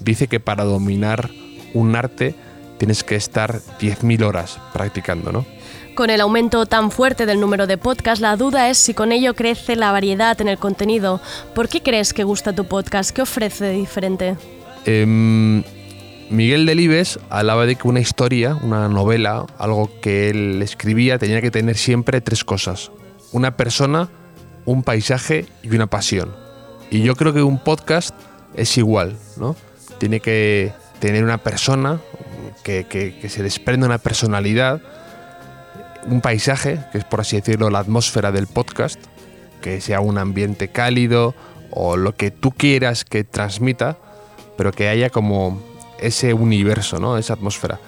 dice 0.00 0.28
que 0.28 0.40
para 0.40 0.64
dominar 0.64 1.30
un 1.74 1.94
arte 1.94 2.34
tienes 2.78 3.04
que 3.04 3.16
estar 3.16 3.60
10.000 3.80 4.24
horas 4.24 4.58
practicando, 4.72 5.32
¿no? 5.32 5.46
Con 5.94 6.10
el 6.10 6.20
aumento 6.20 6.66
tan 6.66 6.90
fuerte 6.90 7.24
del 7.24 7.40
número 7.40 7.66
de 7.66 7.78
podcasts, 7.78 8.20
la 8.20 8.36
duda 8.36 8.68
es 8.68 8.76
si 8.76 8.92
con 8.92 9.12
ello 9.12 9.34
crece 9.34 9.76
la 9.76 9.92
variedad 9.92 10.38
en 10.42 10.48
el 10.48 10.58
contenido. 10.58 11.22
¿Por 11.54 11.70
qué 11.70 11.82
crees 11.82 12.12
que 12.12 12.22
gusta 12.22 12.52
tu 12.52 12.66
podcast? 12.66 13.12
¿Qué 13.12 13.22
ofrece 13.22 13.64
de 13.64 13.72
diferente? 13.72 14.36
Em, 14.84 15.62
Miguel 16.30 16.66
Delibes 16.66 17.20
hablaba 17.30 17.66
de 17.66 17.76
que 17.76 17.86
una 17.86 18.00
historia, 18.00 18.56
una 18.56 18.88
novela, 18.88 19.46
algo 19.58 19.90
que 20.00 20.30
él 20.30 20.60
escribía, 20.60 21.18
tenía 21.18 21.40
que 21.40 21.52
tener 21.52 21.76
siempre 21.76 22.20
tres 22.20 22.44
cosas. 22.44 22.90
Una 23.32 23.56
persona, 23.56 24.08
un 24.64 24.82
paisaje 24.82 25.46
y 25.62 25.74
una 25.74 25.86
pasión. 25.86 26.34
Y 26.90 27.02
yo 27.02 27.14
creo 27.14 27.32
que 27.32 27.42
un 27.42 27.58
podcast 27.58 28.14
es 28.54 28.76
igual, 28.76 29.16
¿no? 29.36 29.54
Tiene 29.98 30.20
que 30.20 30.72
tener 30.98 31.22
una 31.22 31.38
persona, 31.38 32.00
que, 32.64 32.86
que 32.86 33.28
se 33.28 33.44
desprenda 33.44 33.86
una 33.86 33.98
personalidad, 33.98 34.82
un 36.08 36.20
paisaje, 36.20 36.80
que 36.90 36.98
es 36.98 37.04
por 37.04 37.20
así 37.20 37.36
decirlo 37.36 37.70
la 37.70 37.78
atmósfera 37.78 38.32
del 38.32 38.48
podcast, 38.48 39.00
que 39.60 39.80
sea 39.80 40.00
un 40.00 40.18
ambiente 40.18 40.68
cálido 40.68 41.34
o 41.70 41.96
lo 41.96 42.16
que 42.16 42.32
tú 42.32 42.50
quieras 42.50 43.04
que 43.04 43.22
transmita, 43.22 43.98
pero 44.56 44.72
que 44.72 44.88
haya 44.88 45.10
como 45.10 45.60
ese 46.00 46.34
universo, 46.34 46.98
¿no? 46.98 47.18
esa 47.18 47.34
atmósfera. 47.34 47.80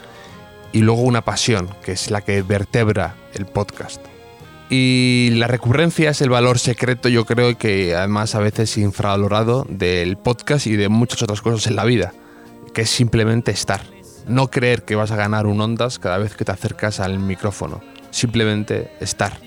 Y 0.72 0.80
luego 0.80 1.02
una 1.02 1.24
pasión, 1.24 1.68
que 1.82 1.92
es 1.92 2.10
la 2.10 2.20
que 2.20 2.42
vertebra 2.42 3.14
el 3.34 3.46
podcast. 3.46 4.00
Y 4.70 5.30
la 5.32 5.46
recurrencia 5.46 6.10
es 6.10 6.20
el 6.20 6.28
valor 6.28 6.58
secreto, 6.58 7.08
yo 7.08 7.24
creo 7.24 7.56
que 7.56 7.94
además 7.94 8.34
a 8.34 8.40
veces 8.40 8.76
infravalorado 8.76 9.66
del 9.68 10.18
podcast 10.18 10.66
y 10.66 10.76
de 10.76 10.90
muchas 10.90 11.22
otras 11.22 11.40
cosas 11.40 11.66
en 11.68 11.76
la 11.76 11.84
vida, 11.84 12.12
que 12.74 12.82
es 12.82 12.90
simplemente 12.90 13.50
estar. 13.50 13.80
No 14.26 14.50
creer 14.50 14.82
que 14.82 14.94
vas 14.94 15.10
a 15.10 15.16
ganar 15.16 15.46
un 15.46 15.60
ondas 15.60 15.98
cada 15.98 16.18
vez 16.18 16.34
que 16.34 16.44
te 16.44 16.52
acercas 16.52 17.00
al 17.00 17.18
micrófono 17.18 17.80
simplemente 18.10 18.90
estar. 19.00 19.38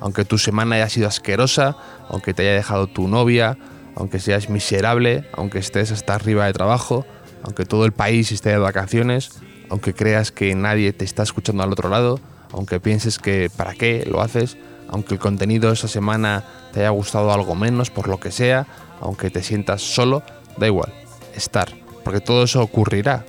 Aunque 0.00 0.24
tu 0.24 0.38
semana 0.38 0.76
haya 0.76 0.88
sido 0.88 1.08
asquerosa, 1.08 1.76
aunque 2.08 2.34
te 2.34 2.42
haya 2.42 2.52
dejado 2.52 2.86
tu 2.86 3.08
novia, 3.08 3.56
aunque 3.96 4.18
seas 4.18 4.50
miserable, 4.50 5.28
aunque 5.32 5.58
estés 5.58 5.92
hasta 5.92 6.14
arriba 6.14 6.46
de 6.46 6.52
trabajo, 6.52 7.06
aunque 7.44 7.64
todo 7.64 7.84
el 7.84 7.92
país 7.92 8.32
esté 8.32 8.50
de 8.50 8.58
vacaciones, 8.58 9.30
aunque 9.70 9.94
creas 9.94 10.32
que 10.32 10.54
nadie 10.54 10.92
te 10.92 11.04
está 11.04 11.22
escuchando 11.22 11.62
al 11.62 11.72
otro 11.72 11.88
lado, 11.88 12.18
aunque 12.52 12.80
pienses 12.80 13.18
que 13.18 13.50
para 13.54 13.74
qué 13.74 14.04
lo 14.10 14.20
haces, 14.20 14.56
aunque 14.88 15.14
el 15.14 15.20
contenido 15.20 15.70
esa 15.70 15.88
semana 15.88 16.44
te 16.72 16.80
haya 16.80 16.90
gustado 16.90 17.32
algo 17.32 17.54
menos 17.54 17.90
por 17.90 18.08
lo 18.08 18.18
que 18.18 18.30
sea, 18.30 18.66
aunque 19.00 19.30
te 19.30 19.42
sientas 19.42 19.82
solo, 19.82 20.22
da 20.56 20.66
igual, 20.66 20.92
estar, 21.34 21.68
porque 22.02 22.20
todo 22.20 22.44
eso 22.44 22.62
ocurrirá, 22.62 23.24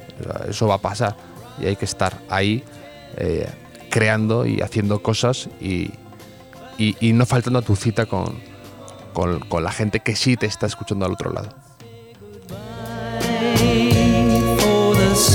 eso 0.49 0.67
va 0.67 0.75
a 0.75 0.81
pasar 0.81 1.15
y 1.59 1.67
hay 1.67 1.75
que 1.75 1.85
estar 1.85 2.19
ahí 2.29 2.63
eh, 3.17 3.49
creando 3.89 4.45
y 4.45 4.61
haciendo 4.61 5.01
cosas 5.01 5.49
y, 5.59 5.91
y, 6.77 7.13
no 7.13 7.25
faltando 7.25 7.59
a 7.59 7.61
tu 7.61 7.75
cita 7.75 8.05
con, 8.05 8.39
con, 9.13 9.39
con 9.39 9.63
la 9.63 9.71
gente 9.71 10.01
que 10.01 10.15
sí 10.15 10.37
te 10.37 10.45
está 10.45 10.67
escuchando 10.67 11.05
al 11.05 11.13
otro 11.13 11.31
lado. 11.31 11.49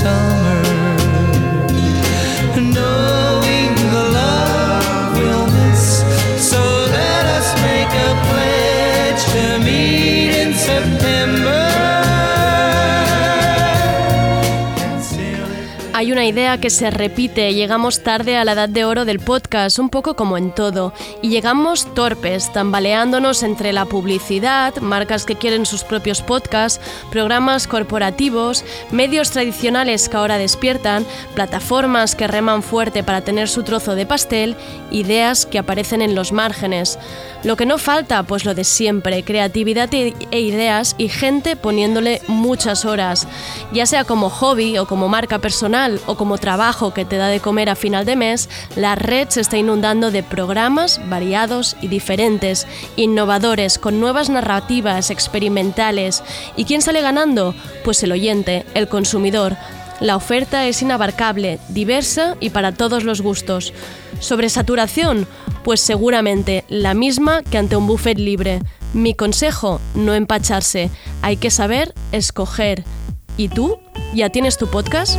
Hay 0.03 0.40
una 16.21 16.27
idea 16.27 16.59
que 16.59 16.69
se 16.69 16.91
repite, 16.91 17.51
llegamos 17.55 18.03
tarde 18.03 18.37
a 18.37 18.45
la 18.45 18.51
edad 18.51 18.69
de 18.69 18.85
oro 18.85 19.05
del 19.05 19.19
podcast, 19.19 19.79
un 19.79 19.89
poco 19.89 20.15
como 20.15 20.37
en 20.37 20.51
todo, 20.51 20.93
y 21.23 21.29
llegamos 21.29 21.91
torpes, 21.95 22.53
tambaleándonos 22.53 23.41
entre 23.41 23.73
la 23.73 23.85
publicidad, 23.85 24.75
marcas 24.81 25.25
que 25.25 25.33
quieren 25.33 25.65
sus 25.65 25.83
propios 25.83 26.21
podcasts, 26.21 26.79
programas 27.09 27.65
corporativos, 27.65 28.63
medios 28.91 29.31
tradicionales 29.31 30.09
que 30.09 30.17
ahora 30.17 30.37
despiertan, 30.37 31.07
plataformas 31.33 32.13
que 32.13 32.27
reman 32.27 32.61
fuerte 32.61 33.03
para 33.03 33.21
tener 33.21 33.49
su 33.49 33.63
trozo 33.63 33.95
de 33.95 34.05
pastel, 34.05 34.55
ideas 34.91 35.47
que 35.47 35.57
aparecen 35.57 36.03
en 36.03 36.13
los 36.13 36.33
márgenes. 36.33 36.99
Lo 37.43 37.55
que 37.55 37.65
no 37.65 37.79
falta, 37.79 38.21
pues 38.21 38.45
lo 38.45 38.53
de 38.53 38.63
siempre, 38.63 39.23
creatividad 39.23 39.91
e 39.91 40.39
ideas 40.39 40.93
y 40.99 41.09
gente 41.09 41.55
poniéndole 41.55 42.21
muchas 42.27 42.85
horas, 42.85 43.27
ya 43.73 43.87
sea 43.87 44.03
como 44.03 44.29
hobby 44.29 44.77
o 44.77 44.85
como 44.85 45.07
marca 45.07 45.39
personal 45.39 45.99
o 46.11 46.15
como 46.15 46.37
trabajo 46.37 46.93
que 46.93 47.05
te 47.05 47.17
da 47.17 47.27
de 47.27 47.39
comer 47.39 47.69
a 47.69 47.75
final 47.75 48.05
de 48.05 48.15
mes, 48.15 48.49
la 48.75 48.95
red 48.95 49.29
se 49.29 49.41
está 49.41 49.57
inundando 49.57 50.11
de 50.11 50.23
programas 50.23 50.99
variados 51.09 51.77
y 51.81 51.87
diferentes, 51.87 52.67
innovadores, 52.97 53.79
con 53.79 53.99
nuevas 53.99 54.29
narrativas 54.29 55.09
experimentales. 55.09 56.23
¿Y 56.57 56.65
quién 56.65 56.81
sale 56.81 57.01
ganando? 57.01 57.55
Pues 57.83 58.03
el 58.03 58.11
oyente, 58.11 58.65
el 58.73 58.87
consumidor. 58.87 59.55
La 60.01 60.15
oferta 60.15 60.67
es 60.67 60.81
inabarcable, 60.81 61.59
diversa 61.69 62.35
y 62.39 62.49
para 62.49 62.73
todos 62.73 63.03
los 63.03 63.21
gustos. 63.21 63.73
¿Sobre 64.19 64.49
saturación? 64.49 65.27
Pues 65.63 65.79
seguramente 65.79 66.65
la 66.67 66.93
misma 66.93 67.43
que 67.43 67.57
ante 67.57 67.75
un 67.75 67.87
buffet 67.87 68.17
libre. 68.17 68.59
Mi 68.93 69.13
consejo, 69.13 69.79
no 69.95 70.13
empacharse. 70.13 70.89
Hay 71.21 71.37
que 71.37 71.51
saber 71.51 71.93
escoger. 72.11 72.83
¿Y 73.37 73.47
tú? 73.47 73.77
¿Ya 74.13 74.29
tienes 74.29 74.57
tu 74.57 74.67
podcast? 74.67 75.17